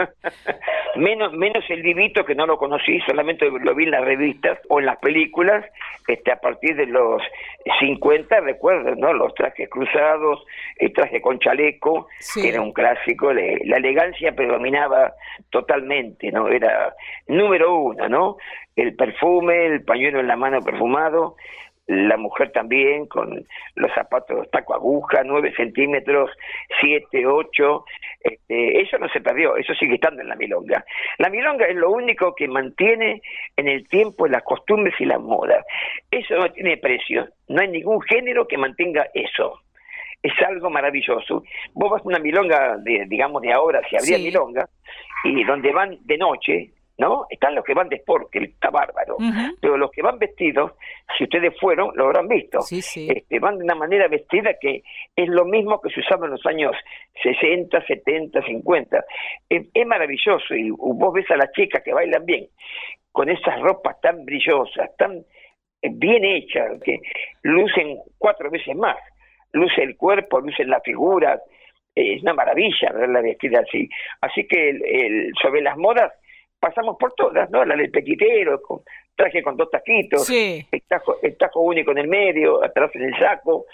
menos, 0.97 1.33
menos 1.35 1.63
el 1.69 1.83
divito 1.83 2.25
que 2.25 2.35
no 2.35 2.47
lo 2.47 2.57
conocí, 2.57 3.01
solamente 3.01 3.51
lo 3.51 3.75
vi 3.75 3.85
en 3.85 3.91
las 3.91 4.05
revistas 4.05 4.59
o 4.69 4.81
en 4.81 4.87
las 4.87 4.99
películas, 4.99 5.65
este, 6.09 6.33
a 6.33 6.41
partir 6.41 6.75
de 6.75 6.87
los 6.87 7.23
50, 7.79 8.41
recuerdo, 8.41 8.95
¿no? 8.97 9.13
Los 9.13 9.35
trajes 9.35 9.69
cruzados, 9.69 10.43
el 10.79 10.93
traje 10.95 11.21
con 11.21 11.39
chaleco, 11.39 12.09
que 12.35 12.49
era 12.49 12.63
un 12.63 12.73
clásico, 12.73 13.33
la 13.33 13.77
elegancia 13.77 14.33
predominaba 14.33 15.13
totalmente, 15.51 16.33
¿no? 16.33 16.49
Era 16.49 16.95
número 17.27 17.75
uno, 17.75 18.09
¿no? 18.09 18.37
El 18.75 18.95
perfume, 18.97 19.67
el 19.67 19.85
pañuelo 19.85 20.21
en 20.21 20.29
la 20.29 20.37
mano 20.37 20.61
perfumado, 20.63 21.37
la 21.91 22.17
mujer 22.17 22.53
también 22.53 23.07
con 23.07 23.45
los 23.75 23.93
zapatos 23.93 24.49
taco 24.53 24.75
aguja, 24.75 25.23
9 25.25 25.53
centímetros, 25.57 26.31
7, 26.81 27.27
8, 27.27 27.85
este, 28.21 28.81
eso 28.81 28.97
no 28.99 29.09
se 29.09 29.21
perdió, 29.21 29.57
eso 29.57 29.75
sigue 29.75 29.95
estando 29.95 30.23
en 30.23 30.29
la 30.29 30.37
milonga. 30.37 30.85
La 31.19 31.29
milonga 31.29 31.67
es 31.67 31.75
lo 31.75 31.91
único 31.91 32.33
que 32.37 32.47
mantiene 32.47 33.21
en 33.57 33.67
el 33.67 33.89
tiempo 33.89 34.29
las 34.29 34.45
costumbres 34.45 34.95
y 35.01 35.05
las 35.05 35.21
modas. 35.21 35.67
Eso 36.13 36.37
no 36.37 36.53
tiene 36.53 36.77
precio, 36.77 37.29
no 37.49 37.61
hay 37.61 37.69
ningún 37.69 38.01
género 38.03 38.47
que 38.47 38.57
mantenga 38.57 39.09
eso. 39.13 39.61
Es 40.23 40.35
algo 40.47 40.71
maravilloso. 40.71 41.43
Vos 41.73 41.91
vas 41.91 42.03
a 42.03 42.09
una 42.09 42.19
milonga, 42.21 42.77
de, 42.77 43.07
digamos, 43.09 43.43
de 43.43 43.53
ahora, 43.53 43.81
si 43.89 43.97
habría 43.97 44.19
milonga, 44.19 44.69
y 45.25 45.43
donde 45.43 45.73
van 45.73 45.99
de 46.03 46.19
noche, 46.19 46.71
¿no? 47.01 47.27
Están 47.31 47.55
los 47.55 47.65
que 47.65 47.73
van 47.73 47.89
de 47.89 47.97
sport, 47.97 48.31
que 48.31 48.41
está 48.41 48.69
bárbaro, 48.69 49.17
pero 49.59 49.79
los 49.79 49.91
que 49.91 50.03
van 50.03 50.19
vestidos, 50.19 50.73
si 51.17 51.25
ustedes 51.25 51.59
fueron, 51.59 51.93
lo 51.95 52.05
habrán 52.05 52.29
visto, 52.29 52.61
Este, 53.11 53.39
van 53.39 53.57
de 53.57 53.65
una 53.65 53.75
manera 53.75 54.07
vestida 54.07 54.51
que 54.61 54.83
es 55.17 55.29
lo 55.29 55.47
mismo 55.47 55.81
que 55.81 55.89
se 55.89 56.01
usaba 56.01 56.27
en 56.27 56.33
los 56.33 56.45
años 56.45 56.77
60, 57.23 57.87
70, 57.87 58.43
50. 58.43 59.05
Es, 59.49 59.67
es 59.73 59.87
maravilloso 59.87 60.55
y 60.55 60.71
vos 60.71 61.15
ves 61.15 61.31
a 61.31 61.39
las 61.39 61.51
chicas 61.53 61.83
que 61.83 61.95
bailan 61.95 62.27
bien, 62.27 62.47
con 63.11 63.31
esas 63.31 63.59
ropas 63.61 63.99
tan 64.03 64.27
brillosas, 64.27 64.95
tan 64.99 65.25
eh, 65.81 65.89
bien 65.91 66.23
hechas, 66.23 66.83
que 66.85 67.01
lucen 67.43 67.97
cuatro 68.19 68.51
veces 68.51 68.77
más, 68.77 68.99
luce 69.53 69.83
el 69.83 69.97
cuerpo, 69.97 70.39
lucen 70.39 70.69
la 70.69 70.81
figura, 70.83 71.41
es 71.95 72.21
una 72.23 72.35
maravilla 72.35 72.93
verla 72.93 73.23
vestida 73.23 73.61
así. 73.61 73.89
Así 74.21 74.47
que 74.47 74.69
el, 74.69 75.33
sobre 75.41 75.63
las 75.63 75.79
modas, 75.79 76.13
pasamos 76.61 76.97
por 76.99 77.15
todas, 77.15 77.51
¿no? 77.51 77.65
La 77.65 77.75
del 77.75 77.91
pequitero, 77.91 78.61
traje 79.17 79.43
con 79.43 79.57
dos 79.57 79.71
taquitos, 79.71 80.29
el, 80.31 80.83
tajo, 80.87 81.17
el 81.23 81.37
tajo 81.37 81.61
único 81.61 81.91
en 81.93 81.99
el 81.99 82.09
medio, 82.09 82.63
atrás 82.63 82.91
en 82.95 83.03
el 83.03 83.19
saco. 83.19 83.67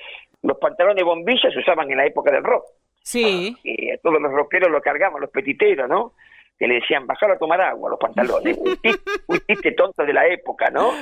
Los 0.42 0.58
pantalones 0.58 1.04
bombillas 1.04 1.52
se 1.52 1.58
usaban 1.58 1.90
en 1.90 1.98
la 1.98 2.06
época 2.06 2.30
del 2.30 2.44
rock. 2.44 2.64
Sí. 3.02 3.56
Y 3.62 3.90
a 3.90 3.98
todos 3.98 4.20
los 4.20 4.32
rockeros 4.32 4.70
lo 4.70 4.80
cargaban, 4.80 5.20
los 5.20 5.30
petiteros, 5.30 5.88
¿no? 5.88 6.12
que 6.58 6.66
le 6.66 6.76
decían, 6.76 7.06
bajar 7.06 7.32
a 7.32 7.38
tomar 7.38 7.60
agua, 7.60 7.90
los 7.90 7.98
pantalones. 7.98 8.56
un 9.26 9.38
chiste 9.46 9.72
tonto 9.72 10.04
de 10.04 10.12
la 10.12 10.26
época, 10.26 10.70
¿no? 10.70 10.92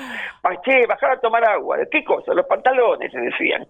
Che, 0.65 0.87
bajar 0.87 1.13
a 1.13 1.21
tomar 1.21 1.45
agua. 1.45 1.77
¿De 1.77 1.89
qué 1.89 2.03
cosa? 2.03 2.35
Los 2.35 2.47
pantalones, 2.47 3.13
se 3.13 3.21
decían. 3.21 3.67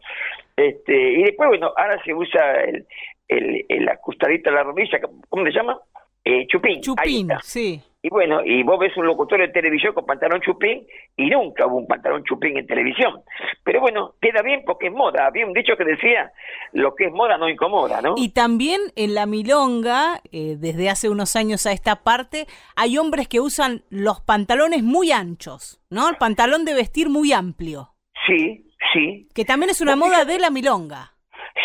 Este, 0.56 0.94
y 0.94 1.24
después, 1.24 1.48
bueno, 1.50 1.72
ahora 1.76 2.02
se 2.02 2.14
usa 2.14 2.62
el, 2.62 2.86
el, 3.28 3.66
el 3.68 3.84
la 3.84 3.98
costadita 3.98 4.50
de 4.50 4.56
la 4.56 4.62
rodilla, 4.62 4.98
¿cómo 5.28 5.44
se 5.44 5.52
llama? 5.52 5.78
Eh, 6.24 6.46
chupín. 6.46 6.80
Chupín, 6.80 7.28
sí. 7.42 7.82
Y 8.04 8.10
bueno, 8.10 8.44
y 8.44 8.62
vos 8.62 8.78
ves 8.78 8.94
un 8.98 9.06
locutor 9.06 9.40
de 9.40 9.48
televisión 9.48 9.94
con 9.94 10.04
pantalón 10.04 10.38
chupín 10.42 10.86
y 11.16 11.30
nunca 11.30 11.66
hubo 11.66 11.78
un 11.78 11.86
pantalón 11.86 12.22
chupín 12.22 12.58
en 12.58 12.66
televisión. 12.66 13.22
Pero 13.62 13.80
bueno, 13.80 14.14
queda 14.20 14.42
bien 14.42 14.62
porque 14.66 14.88
es 14.88 14.92
moda. 14.92 15.26
Había 15.26 15.46
un 15.46 15.54
dicho 15.54 15.74
que 15.74 15.84
decía, 15.84 16.30
lo 16.72 16.94
que 16.94 17.06
es 17.06 17.12
moda 17.12 17.38
no 17.38 17.48
incomoda, 17.48 18.02
¿no? 18.02 18.14
Y 18.18 18.28
también 18.28 18.82
en 18.94 19.14
la 19.14 19.24
milonga, 19.24 20.20
eh, 20.32 20.56
desde 20.58 20.90
hace 20.90 21.08
unos 21.08 21.34
años 21.34 21.64
a 21.64 21.72
esta 21.72 22.02
parte, 22.02 22.46
hay 22.76 22.98
hombres 22.98 23.26
que 23.26 23.40
usan 23.40 23.84
los 23.88 24.20
pantalones 24.20 24.82
muy 24.82 25.10
anchos, 25.10 25.80
¿no? 25.88 26.10
El 26.10 26.16
pantalón 26.16 26.66
de 26.66 26.74
vestir 26.74 27.08
muy 27.08 27.32
amplio. 27.32 27.94
Sí, 28.26 28.66
sí. 28.92 29.28
Que 29.34 29.46
también 29.46 29.70
es 29.70 29.80
una 29.80 29.96
moda 29.96 30.26
de 30.26 30.38
la 30.38 30.50
milonga. 30.50 31.13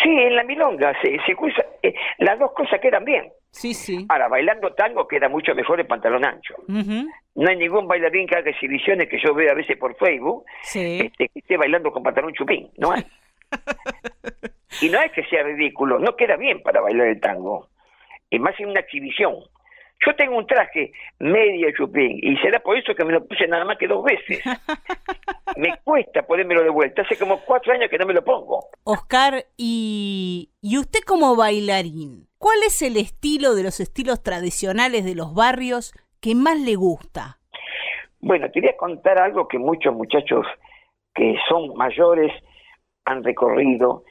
Sí, 0.02 0.08
en 0.08 0.36
la 0.36 0.44
milonga 0.44 0.94
se, 1.02 1.18
se 1.26 1.34
usa, 1.38 1.64
eh, 1.82 1.94
las 2.18 2.38
dos 2.38 2.52
cosas 2.52 2.80
quedan 2.80 3.04
bien. 3.04 3.30
Sí, 3.50 3.74
sí. 3.74 4.06
Ahora, 4.08 4.28
bailando 4.28 4.72
tango 4.74 5.08
queda 5.08 5.28
mucho 5.28 5.54
mejor 5.54 5.80
el 5.80 5.86
pantalón 5.86 6.24
ancho. 6.24 6.54
No 6.68 7.48
hay 7.48 7.56
ningún 7.56 7.88
bailarín 7.88 8.26
que 8.26 8.36
haga 8.36 8.50
exhibiciones 8.50 9.08
que 9.08 9.20
yo 9.22 9.34
veo 9.34 9.50
a 9.50 9.54
veces 9.54 9.76
por 9.76 9.96
Facebook 9.96 10.44
este, 10.74 11.28
que 11.28 11.38
esté 11.38 11.56
bailando 11.56 11.90
con 11.90 12.02
pantalón 12.02 12.32
chupín. 12.32 12.70
No 12.78 12.92
hay. 12.92 13.04
y 14.82 14.88
no 14.88 15.00
es 15.00 15.10
que 15.12 15.24
sea 15.24 15.42
ridículo, 15.42 15.98
no 15.98 16.14
queda 16.16 16.36
bien 16.36 16.62
para 16.62 16.80
bailar 16.80 17.08
el 17.08 17.20
tango. 17.20 17.68
Y 18.30 18.38
más 18.38 18.58
en 18.60 18.68
una 18.68 18.80
exhibición. 18.80 19.34
Yo 20.06 20.14
tengo 20.16 20.38
un 20.38 20.46
traje 20.46 20.92
medio 21.18 21.70
chupín 21.76 22.18
y 22.22 22.36
será 22.38 22.60
por 22.60 22.78
eso 22.78 22.94
que 22.94 23.04
me 23.04 23.12
lo 23.12 23.26
puse 23.26 23.46
nada 23.46 23.64
más 23.64 23.76
que 23.76 23.86
dos 23.86 24.02
veces. 24.02 24.42
me 25.60 25.76
cuesta 25.84 26.22
ponérmelo 26.22 26.62
de 26.62 26.70
vuelta. 26.70 27.02
Hace 27.02 27.18
como 27.18 27.40
cuatro 27.40 27.72
años 27.72 27.88
que 27.90 27.98
no 27.98 28.06
me 28.06 28.14
lo 28.14 28.24
pongo. 28.24 28.68
Oscar, 28.84 29.44
¿y, 29.56 30.50
¿y 30.60 30.78
usted 30.78 31.00
como 31.06 31.36
bailarín? 31.36 32.26
¿Cuál 32.38 32.58
es 32.66 32.82
el 32.82 32.96
estilo 32.96 33.54
de 33.54 33.62
los 33.62 33.80
estilos 33.80 34.22
tradicionales 34.22 35.04
de 35.04 35.14
los 35.14 35.34
barrios 35.34 35.92
que 36.20 36.34
más 36.34 36.58
le 36.58 36.74
gusta? 36.74 37.38
Bueno, 38.20 38.50
te 38.50 38.60
voy 38.60 38.70
a 38.70 38.76
contar 38.76 39.18
algo 39.20 39.48
que 39.48 39.58
muchos 39.58 39.94
muchachos 39.94 40.46
que 41.14 41.36
son 41.48 41.74
mayores 41.74 42.32
han 43.04 43.24
recorrido 43.24 44.04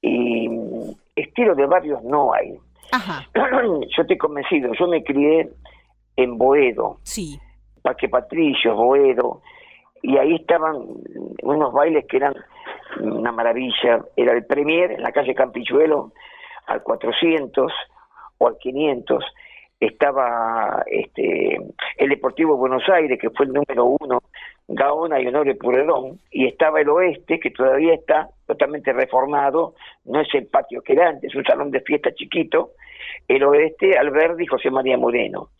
y 0.00 0.48
mm, 0.48 0.90
estilo 1.16 1.54
de 1.54 1.66
barrios 1.66 2.02
no 2.04 2.32
hay. 2.32 2.54
Ajá. 2.92 3.28
Yo 3.34 4.02
estoy 4.02 4.18
convencido, 4.18 4.72
yo 4.74 4.86
me 4.86 5.02
crié 5.04 5.50
en 6.16 6.38
Boedo. 6.38 6.98
Sí. 7.02 7.38
Parque 7.82 8.08
Patricio, 8.08 8.74
Boedo, 8.74 9.42
y 10.02 10.16
ahí 10.16 10.36
estaban 10.36 10.76
unos 11.42 11.72
bailes 11.72 12.06
que 12.06 12.18
eran 12.18 12.34
una 13.00 13.32
maravilla. 13.32 14.04
Era 14.16 14.32
el 14.32 14.46
Premier 14.46 14.92
en 14.92 15.02
la 15.02 15.12
calle 15.12 15.34
Campichuelo 15.34 16.12
al 16.66 16.82
400 16.82 17.72
o 18.38 18.48
al 18.48 18.58
500. 18.58 19.24
Estaba 19.80 20.82
este, 20.86 21.56
el 21.96 22.08
Deportivo 22.08 22.56
Buenos 22.56 22.88
Aires, 22.88 23.18
que 23.20 23.30
fue 23.30 23.46
el 23.46 23.52
número 23.52 23.96
uno, 24.00 24.22
Gaona 24.66 25.20
y 25.20 25.26
Honorio 25.26 25.56
Puredón, 25.56 26.18
y 26.30 26.46
estaba 26.46 26.80
el 26.80 26.88
Oeste, 26.88 27.38
que 27.38 27.50
todavía 27.50 27.94
está 27.94 28.28
totalmente 28.46 28.92
reformado, 28.92 29.74
no 30.04 30.20
es 30.20 30.28
el 30.34 30.46
patio 30.46 30.82
que 30.82 30.94
era 30.94 31.08
antes, 31.08 31.30
es 31.30 31.36
un 31.36 31.44
salón 31.44 31.70
de 31.70 31.80
fiesta 31.80 32.12
chiquito, 32.12 32.72
el 33.28 33.44
Oeste, 33.44 33.96
Alberdi 33.96 34.44
y 34.44 34.46
José 34.46 34.70
María 34.70 34.98
Moreno. 34.98 35.50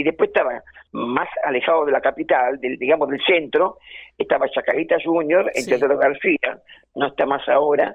Y 0.00 0.02
después 0.02 0.28
estaba 0.28 0.62
más 0.92 1.28
alejado 1.44 1.84
de 1.84 1.92
la 1.92 2.00
capital, 2.00 2.58
del, 2.58 2.78
digamos 2.78 3.10
del 3.10 3.20
centro, 3.22 3.76
estaba 4.16 4.48
Chacarita 4.48 4.96
Junior, 5.04 5.50
entre 5.54 5.76
sí. 5.76 5.86
García, 5.86 6.58
no 6.94 7.08
está 7.08 7.26
más 7.26 7.46
ahora, 7.50 7.94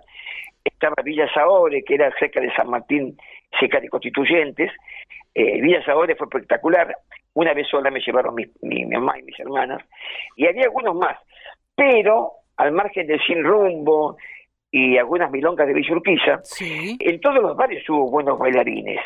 estaba 0.64 0.94
Villa 1.04 1.28
Saore, 1.34 1.84
que 1.84 1.96
era 1.96 2.14
cerca 2.20 2.40
de 2.40 2.54
San 2.54 2.70
Martín, 2.70 3.18
cerca 3.60 3.80
de 3.80 3.90
Constituyentes. 3.90 4.72
Eh, 5.34 5.60
Villa 5.60 5.84
Saore 5.84 6.16
fue 6.16 6.28
espectacular. 6.28 6.96
Una 7.34 7.56
vez 7.56 7.68
sola 7.70 7.90
me 7.90 8.02
llevaron 8.02 8.36
mi, 8.36 8.46
mi, 8.62 8.86
mamá 8.86 9.18
y 9.18 9.24
mis 9.24 9.40
hermanas. 9.40 9.82
Y 10.36 10.46
había 10.46 10.66
algunos 10.66 10.94
más. 10.94 11.18
Pero, 11.76 12.34
al 12.58 12.72
margen 12.72 13.08
del 13.08 13.20
Sin 13.26 13.44
Rumbo 13.44 14.16
y 14.70 14.96
algunas 15.00 15.32
milongas 15.32 15.66
de 15.66 15.74
Villa 15.74 15.96
Urquiza, 15.96 16.38
sí. 16.44 16.98
en 17.00 17.20
todos 17.20 17.42
los 17.42 17.58
barrios 17.58 17.84
hubo 17.90 18.12
buenos 18.12 18.38
bailarines. 18.38 19.02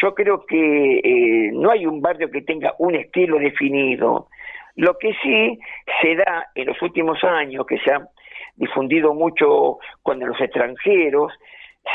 Yo 0.00 0.14
creo 0.14 0.44
que 0.46 0.98
eh, 0.98 1.50
no 1.52 1.70
hay 1.70 1.86
un 1.86 2.00
barrio 2.00 2.30
que 2.30 2.42
tenga 2.42 2.74
un 2.78 2.94
estilo 2.94 3.38
definido. 3.38 4.28
Lo 4.76 4.98
que 4.98 5.12
sí 5.22 5.58
se 6.02 6.16
da 6.16 6.46
en 6.54 6.66
los 6.66 6.80
últimos 6.82 7.22
años, 7.22 7.64
que 7.66 7.78
se 7.78 7.92
ha 7.92 8.08
difundido 8.56 9.14
mucho 9.14 9.78
con 10.02 10.18
los 10.18 10.40
extranjeros, 10.40 11.32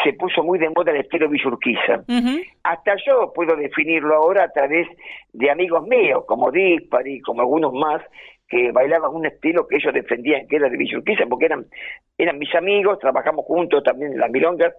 se 0.03 0.13
puso 0.13 0.43
muy 0.43 0.59
de 0.59 0.69
moda 0.69 0.91
el 0.91 1.01
estilo 1.01 1.27
Villurquiza. 1.29 2.03
Uh 2.07 2.13
-huh. 2.13 2.45
Hasta 2.63 2.95
yo 3.05 3.33
puedo 3.33 3.55
definirlo 3.55 4.15
ahora 4.15 4.43
a 4.45 4.51
través 4.51 4.87
de 5.33 5.49
amigos 5.49 5.85
míos, 5.87 6.23
como 6.27 6.51
Dispari, 6.51 7.19
como 7.21 7.41
algunos 7.41 7.73
más, 7.73 8.01
que 8.49 8.71
bailaban 8.71 9.13
un 9.13 9.27
estilo 9.27 9.67
que 9.67 9.75
ellos 9.77 9.93
defendían 9.93 10.47
que 10.47 10.55
era 10.55 10.69
de 10.69 10.77
Villurquiza, 10.77 11.27
porque 11.27 11.45
eran, 11.45 11.67
eran 12.17 12.39
mis 12.39 12.53
amigos, 12.55 12.97
trabajamos 12.97 13.45
juntos 13.45 13.83
también 13.83 14.13
en 14.13 14.19
las 14.19 14.31
milongas, 14.31 14.73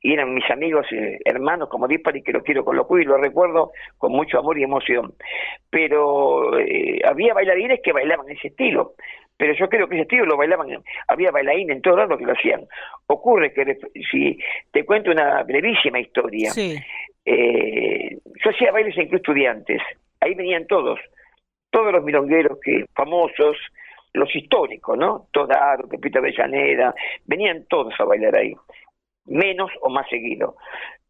y 0.00 0.14
eran 0.14 0.32
mis 0.32 0.50
amigos 0.50 0.86
eh, 0.90 1.18
hermanos 1.26 1.68
como 1.68 1.86
Dispari, 1.86 2.22
que 2.22 2.32
lo 2.32 2.42
quiero 2.42 2.64
con 2.64 2.76
locura 2.76 3.02
y 3.02 3.06
lo 3.06 3.18
recuerdo 3.18 3.72
con 3.98 4.12
mucho 4.12 4.38
amor 4.38 4.58
y 4.58 4.62
emoción. 4.62 5.12
Pero 5.68 6.58
eh, 6.58 7.00
había 7.04 7.34
bailarines 7.34 7.80
que 7.82 7.92
bailaban 7.92 8.30
ese 8.30 8.48
estilo, 8.48 8.94
pero 9.36 9.52
yo 9.52 9.68
creo 9.68 9.86
que 9.86 9.96
ese 9.96 10.02
estilo 10.02 10.24
lo 10.24 10.38
bailaban, 10.38 10.82
había 11.06 11.30
bailarines 11.30 11.76
en 11.76 11.82
todos 11.82 11.98
lados 11.98 12.18
que 12.18 12.24
lo 12.24 12.32
hacían. 12.32 12.62
Ocurre 13.06 13.52
que, 13.52 13.76
si 14.10 14.38
te 14.72 14.86
cuento 14.86 15.10
una 15.10 15.42
brevísima 15.42 16.00
historia, 16.00 16.50
sí. 16.52 16.78
eh, 17.26 18.16
yo 18.42 18.50
hacía 18.50 18.72
bailes 18.72 18.96
en 18.96 19.08
Club 19.08 19.20
Estudiantes, 19.20 19.82
ahí 20.20 20.34
venían 20.34 20.66
todos, 20.66 20.98
todos 21.70 21.92
los 21.92 22.04
milongueros 22.04 22.58
que 22.62 22.84
famosos, 22.94 23.56
los 24.12 24.34
históricos, 24.34 24.98
¿no? 24.98 25.28
Todaro, 25.32 25.88
Pepito 25.88 26.18
Avellaneda, 26.18 26.94
venían 27.26 27.64
todos 27.68 27.94
a 27.98 28.04
bailar 28.04 28.36
ahí, 28.36 28.54
menos 29.26 29.70
o 29.80 29.88
más 29.88 30.08
seguido. 30.08 30.56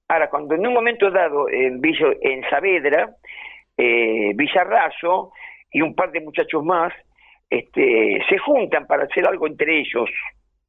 Ahora, 0.08 0.28
cuando 0.28 0.54
en 0.54 0.66
un 0.66 0.74
momento 0.74 1.10
dado 1.10 1.48
en, 1.48 1.80
Villa, 1.80 2.08
en 2.20 2.42
Saavedra, 2.50 3.14
eh, 3.76 4.32
Villarrazo 4.34 5.32
y 5.70 5.80
un 5.80 5.94
par 5.94 6.10
de 6.10 6.20
muchachos 6.20 6.64
más, 6.64 6.92
este, 7.48 8.20
se 8.28 8.38
juntan 8.38 8.86
para 8.86 9.04
hacer 9.04 9.26
algo 9.26 9.46
entre 9.46 9.80
ellos, 9.80 10.10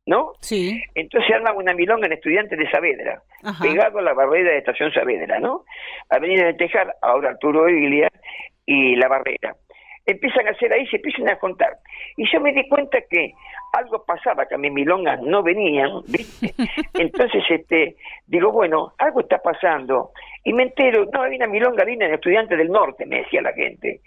¿no? 0.05 0.33
Sí. 0.39 0.81
Entonces 0.95 1.35
arman 1.35 1.57
una 1.57 1.73
milonga 1.73 2.07
en 2.07 2.13
Estudiantes 2.13 2.57
de 2.57 2.69
Saavedra, 2.69 3.21
Ajá. 3.43 3.63
pegado 3.63 3.99
a 3.99 4.01
la 4.03 4.13
barrera 4.13 4.51
de 4.51 4.59
Estación 4.59 4.91
Saavedra, 4.93 5.39
¿no? 5.39 5.65
Avenida 6.09 6.45
de 6.45 6.53
Tejar, 6.53 6.95
ahora 7.01 7.31
Arturo 7.31 7.67
Iglia 7.67 8.09
y 8.65 8.95
la 8.95 9.07
barrera. 9.07 9.55
Empiezan 10.05 10.47
a 10.47 10.51
hacer 10.51 10.73
ahí, 10.73 10.87
se 10.87 10.97
empiezan 10.97 11.29
a 11.29 11.37
contar. 11.37 11.77
Y 12.17 12.25
yo 12.31 12.41
me 12.41 12.53
di 12.53 12.67
cuenta 12.67 12.99
que 13.09 13.33
algo 13.73 14.03
pasaba, 14.03 14.45
que 14.47 14.55
a 14.55 14.57
mis 14.57 14.71
milongas 14.71 15.21
no 15.21 15.43
venían, 15.43 16.01
¿viste? 16.07 16.53
Entonces, 16.95 17.43
este, 17.49 17.95
digo, 18.27 18.51
bueno, 18.51 18.93
algo 18.97 19.21
está 19.21 19.37
pasando. 19.37 20.11
Y 20.43 20.53
me 20.53 20.63
entero, 20.63 21.05
no, 21.13 21.21
hay 21.21 21.35
una 21.35 21.47
milonga 21.47 21.85
linda 21.85 22.05
en 22.05 22.15
Estudiantes 22.15 22.57
del 22.57 22.69
Norte, 22.69 23.05
me 23.05 23.19
decía 23.19 23.41
la 23.41 23.53
gente. 23.53 24.01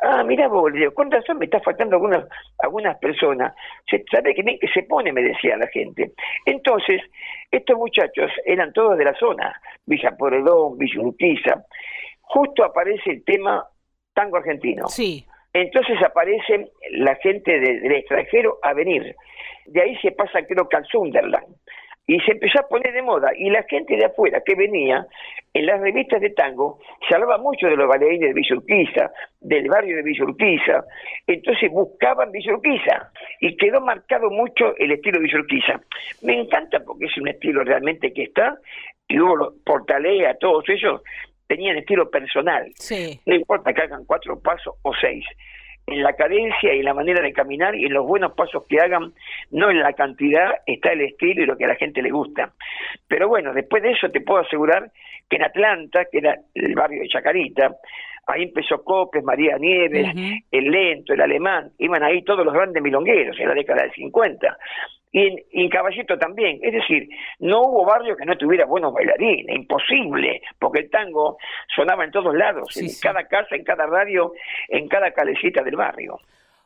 Ah, 0.00 0.22
mira 0.22 0.46
vos, 0.46 0.70
le 0.70 0.78
digo, 0.78 0.94
con 0.94 1.10
razón 1.10 1.38
me 1.38 1.46
está 1.46 1.60
faltando 1.60 1.96
algunas, 1.96 2.24
algunas 2.58 2.96
personas. 2.98 3.54
Se, 3.90 4.04
¿Sabe 4.10 4.34
que 4.34 4.42
bien 4.42 4.58
que 4.60 4.68
se 4.68 4.84
pone? 4.84 5.12
Me 5.12 5.22
decía 5.22 5.56
la 5.56 5.66
gente. 5.68 6.12
Entonces, 6.46 7.02
estos 7.50 7.76
muchachos 7.76 8.30
eran 8.44 8.72
todos 8.72 8.96
de 8.96 9.04
la 9.04 9.14
zona, 9.14 9.60
Villa 9.86 10.16
Poredón, 10.16 10.78
Villa 10.78 11.00
Urquiza. 11.00 11.64
Justo 12.20 12.64
aparece 12.64 13.10
el 13.10 13.24
tema 13.24 13.64
tango 14.18 14.36
argentino. 14.38 14.88
Sí. 14.88 15.24
Entonces 15.52 15.96
aparece 16.02 16.72
la 16.90 17.14
gente 17.16 17.60
de, 17.60 17.80
del 17.80 17.92
extranjero 17.92 18.58
a 18.62 18.72
venir. 18.72 19.14
De 19.66 19.80
ahí 19.80 19.96
se 19.98 20.10
pasa, 20.10 20.42
creo 20.42 20.68
que 20.68 20.76
al 20.76 20.86
Sunderland 20.86 21.54
y 22.08 22.18
se 22.20 22.32
empezó 22.32 22.60
a 22.60 22.66
poner 22.66 22.94
de 22.94 23.02
moda 23.02 23.30
y 23.36 23.50
la 23.50 23.62
gente 23.64 23.94
de 23.94 24.06
afuera 24.06 24.40
que 24.44 24.54
venía 24.54 25.06
en 25.52 25.66
las 25.66 25.78
revistas 25.78 26.22
de 26.22 26.30
tango 26.30 26.78
se 27.06 27.14
hablaba 27.14 27.36
mucho 27.36 27.66
de 27.66 27.76
los 27.76 27.86
bailarines 27.86 28.28
de 28.28 28.32
Villa 28.32 28.56
Urquiza, 28.56 29.12
del 29.42 29.68
barrio 29.68 29.94
de 29.96 30.02
Villa 30.02 30.24
Urquiza, 30.24 30.84
entonces 31.26 31.70
buscaban 31.70 32.32
Villa 32.32 32.54
Urquiza 32.54 33.12
y 33.40 33.54
quedó 33.58 33.82
marcado 33.82 34.30
mucho 34.30 34.74
el 34.78 34.92
estilo 34.92 35.20
Villa 35.20 35.38
Urquiza. 35.38 35.80
Me 36.22 36.40
encanta 36.40 36.80
porque 36.80 37.04
es 37.04 37.16
un 37.18 37.28
estilo 37.28 37.62
realmente 37.62 38.10
que 38.14 38.22
está 38.22 38.56
y 39.06 39.20
hubo 39.20 39.36
los 39.36 39.54
Portalea, 39.66 40.38
todos 40.38 40.66
ellos 40.70 41.02
tenían 41.48 41.78
estilo 41.78 42.08
personal, 42.10 42.70
sí. 42.76 43.18
no 43.26 43.34
importa 43.34 43.72
que 43.72 43.82
hagan 43.82 44.04
cuatro 44.04 44.38
pasos 44.38 44.74
o 44.82 44.92
seis. 45.00 45.24
en 45.86 46.02
la 46.02 46.12
cadencia 46.12 46.74
y 46.74 46.80
en 46.80 46.84
la 46.84 46.92
manera 46.92 47.22
de 47.22 47.32
caminar 47.32 47.74
y 47.74 47.86
en 47.86 47.94
los 47.94 48.06
buenos 48.06 48.34
pasos 48.34 48.62
que 48.68 48.78
hagan, 48.78 49.14
no 49.50 49.70
en 49.70 49.80
la 49.80 49.94
cantidad, 49.94 50.56
está 50.66 50.92
el 50.92 51.00
estilo 51.00 51.42
y 51.42 51.46
lo 51.46 51.56
que 51.56 51.64
a 51.64 51.68
la 51.68 51.76
gente 51.76 52.02
le 52.02 52.10
gusta. 52.10 52.52
Pero 53.08 53.26
bueno, 53.26 53.54
después 53.54 53.82
de 53.82 53.92
eso 53.92 54.10
te 54.10 54.20
puedo 54.20 54.40
asegurar 54.40 54.92
que 55.30 55.36
en 55.36 55.44
Atlanta, 55.44 56.04
que 56.12 56.18
era 56.18 56.36
el 56.54 56.74
barrio 56.74 57.00
de 57.00 57.08
Chacarita, 57.08 57.74
ahí 58.26 58.42
empezó 58.42 58.84
Copes, 58.84 59.24
María 59.24 59.56
Nieves, 59.56 60.14
el 60.50 60.64
Lento, 60.70 61.14
el 61.14 61.22
Alemán, 61.22 61.70
iban 61.78 62.02
ahí 62.02 62.22
todos 62.22 62.44
los 62.44 62.52
grandes 62.52 62.82
milongueros 62.82 63.40
en 63.40 63.48
la 63.48 63.54
década 63.54 63.82
del 63.82 63.92
50 63.92 64.58
y 65.12 65.44
en, 65.52 65.68
Caballito 65.68 66.18
también. 66.18 66.58
Es 66.62 66.72
decir, 66.72 67.08
no 67.38 67.62
hubo 67.62 67.84
barrio 67.84 68.16
que 68.16 68.24
no 68.24 68.36
tuviera 68.36 68.66
buenos 68.66 68.92
bailarines, 68.92 69.56
imposible, 69.56 70.42
porque 70.58 70.80
el 70.80 70.90
tango 70.90 71.38
sonaba 71.74 72.04
en 72.04 72.10
todos 72.10 72.34
lados, 72.34 72.76
en 72.76 72.88
cada 73.00 73.26
casa, 73.26 73.56
en 73.56 73.64
cada 73.64 73.86
radio, 73.86 74.32
en 74.68 74.88
cada 74.88 75.12
calecita 75.12 75.62
del 75.62 75.76
barrio. 75.76 76.18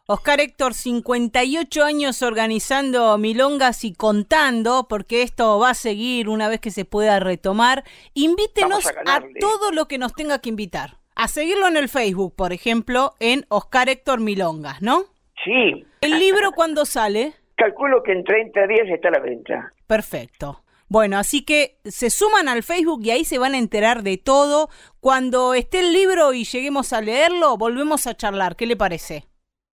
Oscar 0.06 0.40
Héctor, 0.40 0.74
58 0.74 1.84
años 1.84 2.22
organizando 2.22 3.16
milongas 3.18 3.84
y 3.84 3.94
contando, 3.94 4.86
porque 4.88 5.22
esto 5.22 5.60
va 5.60 5.70
a 5.70 5.74
seguir 5.74 6.28
una 6.28 6.48
vez 6.48 6.60
que 6.60 6.72
se 6.72 6.84
pueda 6.84 7.20
retomar. 7.20 7.84
Invítenos 8.12 8.86
a, 9.06 9.16
a 9.16 9.22
todo 9.38 9.70
lo 9.70 9.86
que 9.86 9.98
nos 9.98 10.12
tenga 10.14 10.40
que 10.40 10.48
invitar. 10.48 10.96
A 11.14 11.28
seguirlo 11.28 11.68
en 11.68 11.76
el 11.76 11.88
Facebook, 11.88 12.34
por 12.34 12.52
ejemplo, 12.52 13.12
en 13.20 13.44
Oscar 13.48 13.88
Héctor 13.88 14.18
Milongas, 14.18 14.82
¿no? 14.82 15.04
Sí. 15.44 15.86
¿El 16.00 16.18
libro 16.18 16.52
cuándo 16.52 16.84
sale? 16.84 17.34
Calculo 17.62 18.02
que 18.02 18.10
en 18.10 18.24
30 18.24 18.66
días 18.66 18.88
está 18.88 19.08
la 19.08 19.20
venta. 19.20 19.70
Perfecto. 19.86 20.64
Bueno, 20.88 21.16
así 21.16 21.44
que 21.44 21.76
se 21.84 22.10
suman 22.10 22.48
al 22.48 22.64
Facebook 22.64 23.02
y 23.04 23.12
ahí 23.12 23.24
se 23.24 23.38
van 23.38 23.54
a 23.54 23.58
enterar 23.58 24.02
de 24.02 24.18
todo. 24.18 24.68
Cuando 24.98 25.54
esté 25.54 25.78
el 25.78 25.92
libro 25.92 26.32
y 26.32 26.42
lleguemos 26.42 26.92
a 26.92 27.00
leerlo, 27.00 27.56
volvemos 27.56 28.08
a 28.08 28.16
charlar. 28.16 28.56
¿Qué 28.56 28.66
le 28.66 28.76
parece? 28.76 29.26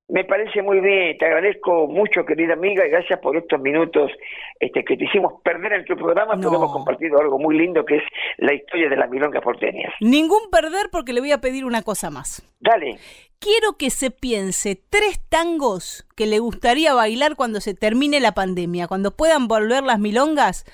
Me 0.09 0.23
parece 0.23 0.63
muy 0.63 0.79
bien, 0.79 1.17
te 1.19 1.25
agradezco 1.27 1.87
mucho, 1.87 2.25
querida 2.25 2.53
amiga, 2.53 2.83
y 2.85 2.89
gracias 2.89 3.19
por 3.19 3.37
estos 3.37 3.61
minutos 3.61 4.11
este, 4.59 4.83
que 4.83 4.97
te 4.97 5.05
hicimos 5.05 5.33
perder 5.43 5.73
en 5.73 5.85
tu 5.85 5.95
programa, 5.95 6.33
porque 6.33 6.55
hemos 6.55 6.73
compartido 6.73 7.19
algo 7.19 7.37
muy 7.37 7.55
lindo 7.55 7.85
que 7.85 7.97
es 7.97 8.03
la 8.37 8.55
historia 8.55 8.89
de 8.89 8.95
las 8.95 9.07
milongas 9.07 9.43
porteñas. 9.43 9.93
Ningún 10.01 10.49
perder 10.51 10.89
porque 10.91 11.13
le 11.13 11.19
voy 11.19 11.31
a 11.31 11.41
pedir 11.41 11.63
una 11.63 11.83
cosa 11.83 12.09
más. 12.09 12.41
Dale. 12.59 12.97
Quiero 13.39 13.77
que 13.77 13.91
se 13.91 14.09
piense 14.09 14.75
tres 14.89 15.21
tangos 15.29 16.07
que 16.17 16.25
le 16.25 16.39
gustaría 16.39 16.95
bailar 16.95 17.35
cuando 17.35 17.61
se 17.61 17.75
termine 17.75 18.19
la 18.19 18.33
pandemia, 18.33 18.87
cuando 18.87 19.15
puedan 19.15 19.47
volver 19.47 19.83
las 19.83 19.99
milongas, 19.99 20.65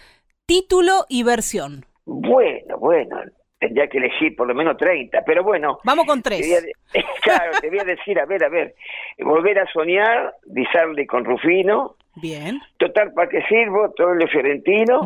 título 0.45 1.05
y 1.09 1.23
versión. 1.23 1.85
Bueno, 2.05 2.77
bueno, 2.79 3.17
tendría 3.65 3.87
que 3.87 3.97
elegir 3.97 4.35
por 4.35 4.47
lo 4.47 4.53
menos 4.53 4.77
30, 4.77 5.23
pero 5.25 5.43
bueno. 5.43 5.79
Vamos 5.83 6.05
con 6.05 6.21
tres. 6.21 6.63
claro, 7.21 7.51
te 7.59 7.69
voy 7.69 7.79
a 7.79 7.83
decir, 7.83 8.19
a 8.19 8.25
ver, 8.25 8.43
a 8.43 8.49
ver, 8.49 8.75
volver 9.19 9.59
a 9.59 9.65
soñar, 9.71 10.35
disarle 10.45 11.07
con 11.07 11.25
Rufino. 11.25 11.95
Bien. 12.15 12.61
Total, 12.77 13.11
¿para 13.13 13.29
qué 13.29 13.41
sirvo? 13.49 13.91
El 13.97 14.29
fiorentino. 14.29 15.01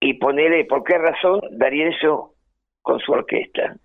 Y 0.00 0.14
ponerle, 0.14 0.64
¿por 0.64 0.84
qué 0.84 0.96
razón? 0.96 1.40
eso 1.60 2.34
con 2.82 3.00
su 3.00 3.12
orquesta. 3.12 3.76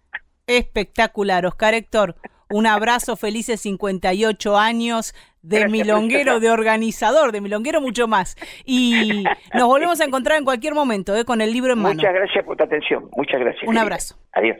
Espectacular, 0.45 1.45
Oscar 1.45 1.73
Héctor. 1.73 2.15
Un 2.49 2.67
abrazo, 2.67 3.15
felices 3.15 3.61
58 3.61 4.57
años 4.57 5.15
de 5.41 5.67
milonguero, 5.67 6.39
de 6.39 6.49
organizador, 6.49 7.31
de 7.31 7.41
milonguero 7.41 7.81
mucho 7.81 8.07
más. 8.07 8.35
Y 8.65 9.23
nos 9.53 9.67
volvemos 9.67 9.99
a 10.01 10.05
encontrar 10.05 10.37
en 10.37 10.45
cualquier 10.45 10.73
momento, 10.73 11.15
¿eh? 11.15 11.25
con 11.25 11.41
el 11.41 11.51
libro 11.51 11.73
en 11.73 11.79
mano. 11.79 11.95
Muchas 11.95 12.13
gracias 12.13 12.45
por 12.45 12.57
tu 12.57 12.63
atención. 12.63 13.09
Muchas 13.15 13.39
gracias. 13.39 13.63
Un 13.67 13.77
abrazo. 13.77 14.15
Adiós. 14.33 14.57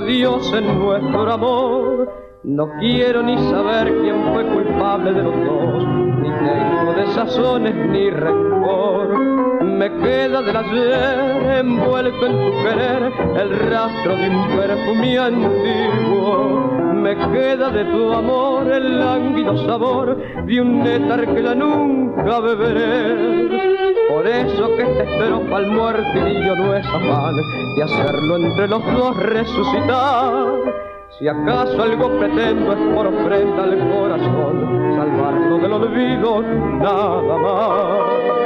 Dios 0.00 0.52
en 0.52 0.78
nuestro 0.78 1.32
amor. 1.32 2.12
No 2.42 2.68
quiero 2.78 3.22
ni 3.22 3.36
saber 3.50 3.92
quién 4.00 4.32
fue 4.32 4.46
culpable 4.46 5.12
de 5.12 5.22
los 5.22 5.34
dos, 5.44 5.84
ni 6.20 6.30
tengo 6.30 6.92
desazones 6.96 7.74
ni 7.74 8.10
rencor. 8.10 9.18
Me 9.62 9.92
queda 10.00 10.40
del 10.42 10.56
ayer 10.56 11.58
envuelto 11.58 12.26
en 12.26 12.32
tu 12.32 12.62
querer 12.62 13.12
el 13.40 13.58
rastro 13.70 14.16
de 14.16 14.30
un 14.30 14.48
perfume 14.56 15.18
antiguo. 15.18 16.70
Me 16.94 17.16
queda 17.16 17.70
de 17.70 17.84
tu 17.84 18.12
amor 18.12 18.70
el 18.72 18.98
lánguido 18.98 19.56
sabor 19.66 20.16
de 20.46 20.60
un 20.60 20.82
néctar 20.82 21.34
que 21.34 21.42
ya 21.42 21.54
nunca 21.54 22.40
beberé. 22.40 23.48
Por 24.08 24.26
eso 24.26 24.76
que 24.76 24.89
este 25.10 25.24
estrofa 25.24 25.56
al 25.56 25.66
muertillo 25.66 26.56
no 26.56 26.74
es 26.74 26.86
afán 26.86 27.36
de 27.76 27.82
hacerlo 27.82 28.36
entre 28.36 28.68
los 28.68 28.84
dos 28.92 29.16
resucitar. 29.16 30.46
Si 31.18 31.28
acaso 31.28 31.82
algo 31.82 32.18
pretendo 32.18 32.72
es 32.72 32.94
por 32.94 33.06
ofrenda 33.06 33.64
al 33.64 33.78
corazón, 33.90 34.94
salvarlo 34.96 35.58
del 35.58 35.72
olvido 35.72 36.42
nada 36.42 37.36
más. 37.36 38.39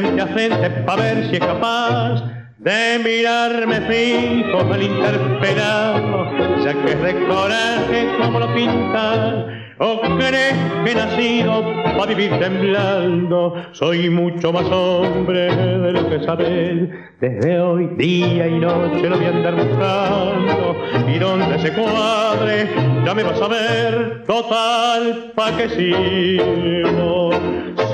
Frente 0.00 0.22
a 0.22 0.26
frente, 0.26 0.70
para 0.84 1.02
ver 1.02 1.26
si 1.28 1.36
es 1.36 1.40
capaz 1.40 2.22
de 2.58 3.00
mirarme 3.04 3.80
fijo 3.82 4.72
al 4.72 4.82
interpelado, 4.82 6.30
ya 6.64 6.74
que 6.74 6.92
es 6.92 7.02
de 7.02 7.26
coraje 7.26 8.08
como 8.20 8.40
lo 8.40 8.54
pintas 8.54 9.56
¿O 9.78 10.00
crees 10.00 10.54
que 10.84 10.90
he 10.90 10.94
nacido 10.94 11.62
para 11.98 12.06
vivir 12.06 12.30
temblando? 12.38 13.54
Soy 13.72 14.08
mucho 14.08 14.50
más 14.50 14.64
hombre 14.70 15.54
de 15.54 15.92
lo 15.92 16.08
que 16.08 16.24
sabes. 16.24 16.88
Desde 17.20 17.60
hoy, 17.60 17.86
día 17.98 18.48
y 18.48 18.58
noche 18.58 19.06
lo 19.06 19.18
voy 19.18 19.26
a 19.26 19.28
andar 19.28 19.54
buscando. 19.54 20.76
Y 21.14 21.18
donde 21.18 21.58
se 21.58 21.74
cuadre, 21.74 22.70
ya 23.04 23.14
me 23.14 23.22
vas 23.22 23.40
a 23.42 23.48
ver. 23.48 24.24
Total, 24.26 25.32
pa' 25.34 25.56
que 25.58 25.68
sirvo. 25.68 27.30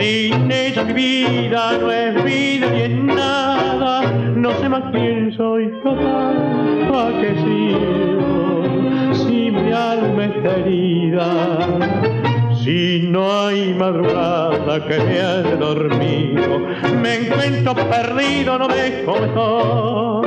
Sin 0.03 0.51
ella 0.51 0.83
mi 0.83 0.95
vida 0.95 1.79
no 1.79 1.93
es 1.93 2.25
vida 2.25 2.67
ni 2.73 2.81
es 2.81 2.91
nada. 2.91 4.03
No 4.35 4.51
sé 4.59 4.69
más 4.69 4.83
quién 4.91 5.33
soy. 5.37 5.71
Total, 5.85 6.89
pa' 6.91 7.13
que 7.21 7.31
sirvo. 7.45 8.65
Si 9.15 9.53
mi 9.53 9.71
alma 9.71 10.25
está 10.25 10.57
herida 10.57 11.31
si 12.65 13.07
no 13.11 13.47
hay 13.47 13.75
madrugada 13.75 14.85
que 14.87 14.99
me 14.99 15.21
haya 15.21 15.57
dormido, 15.57 16.59
me 17.01 17.15
encuentro 17.19 17.75
perdido, 17.75 18.59
no 18.59 18.69
me 18.69 19.05
cómo 19.05 20.23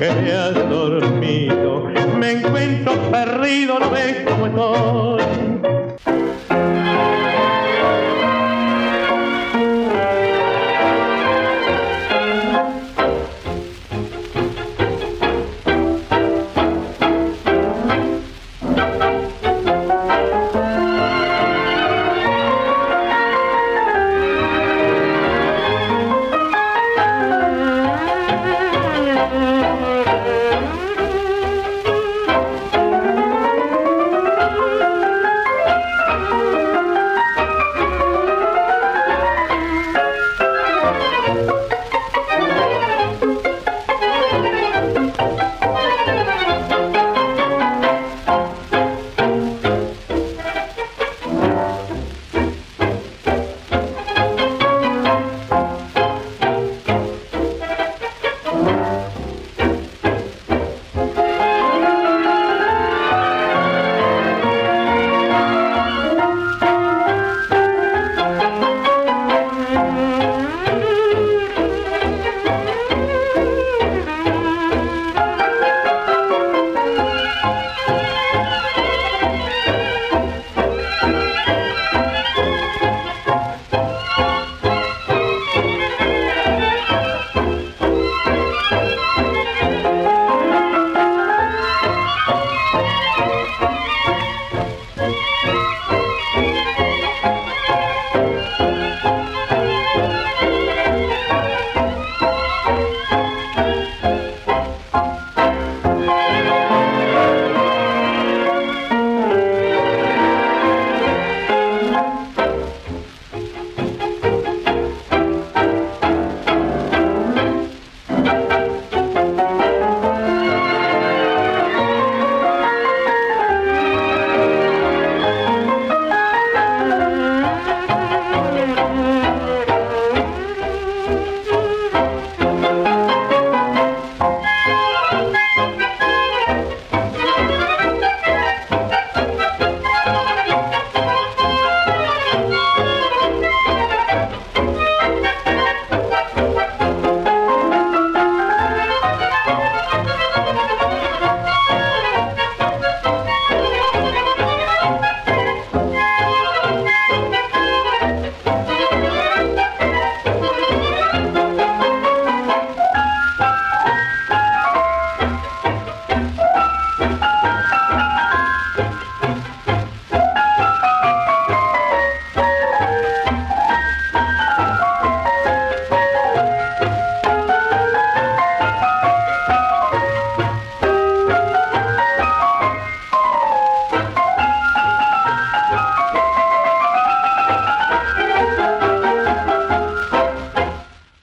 has 0.00 0.54
dormido, 0.68 1.84
me 2.16 2.32
encuentro 2.32 2.94
perdido, 3.10 3.78
no 3.78 3.90
ves 3.90 4.21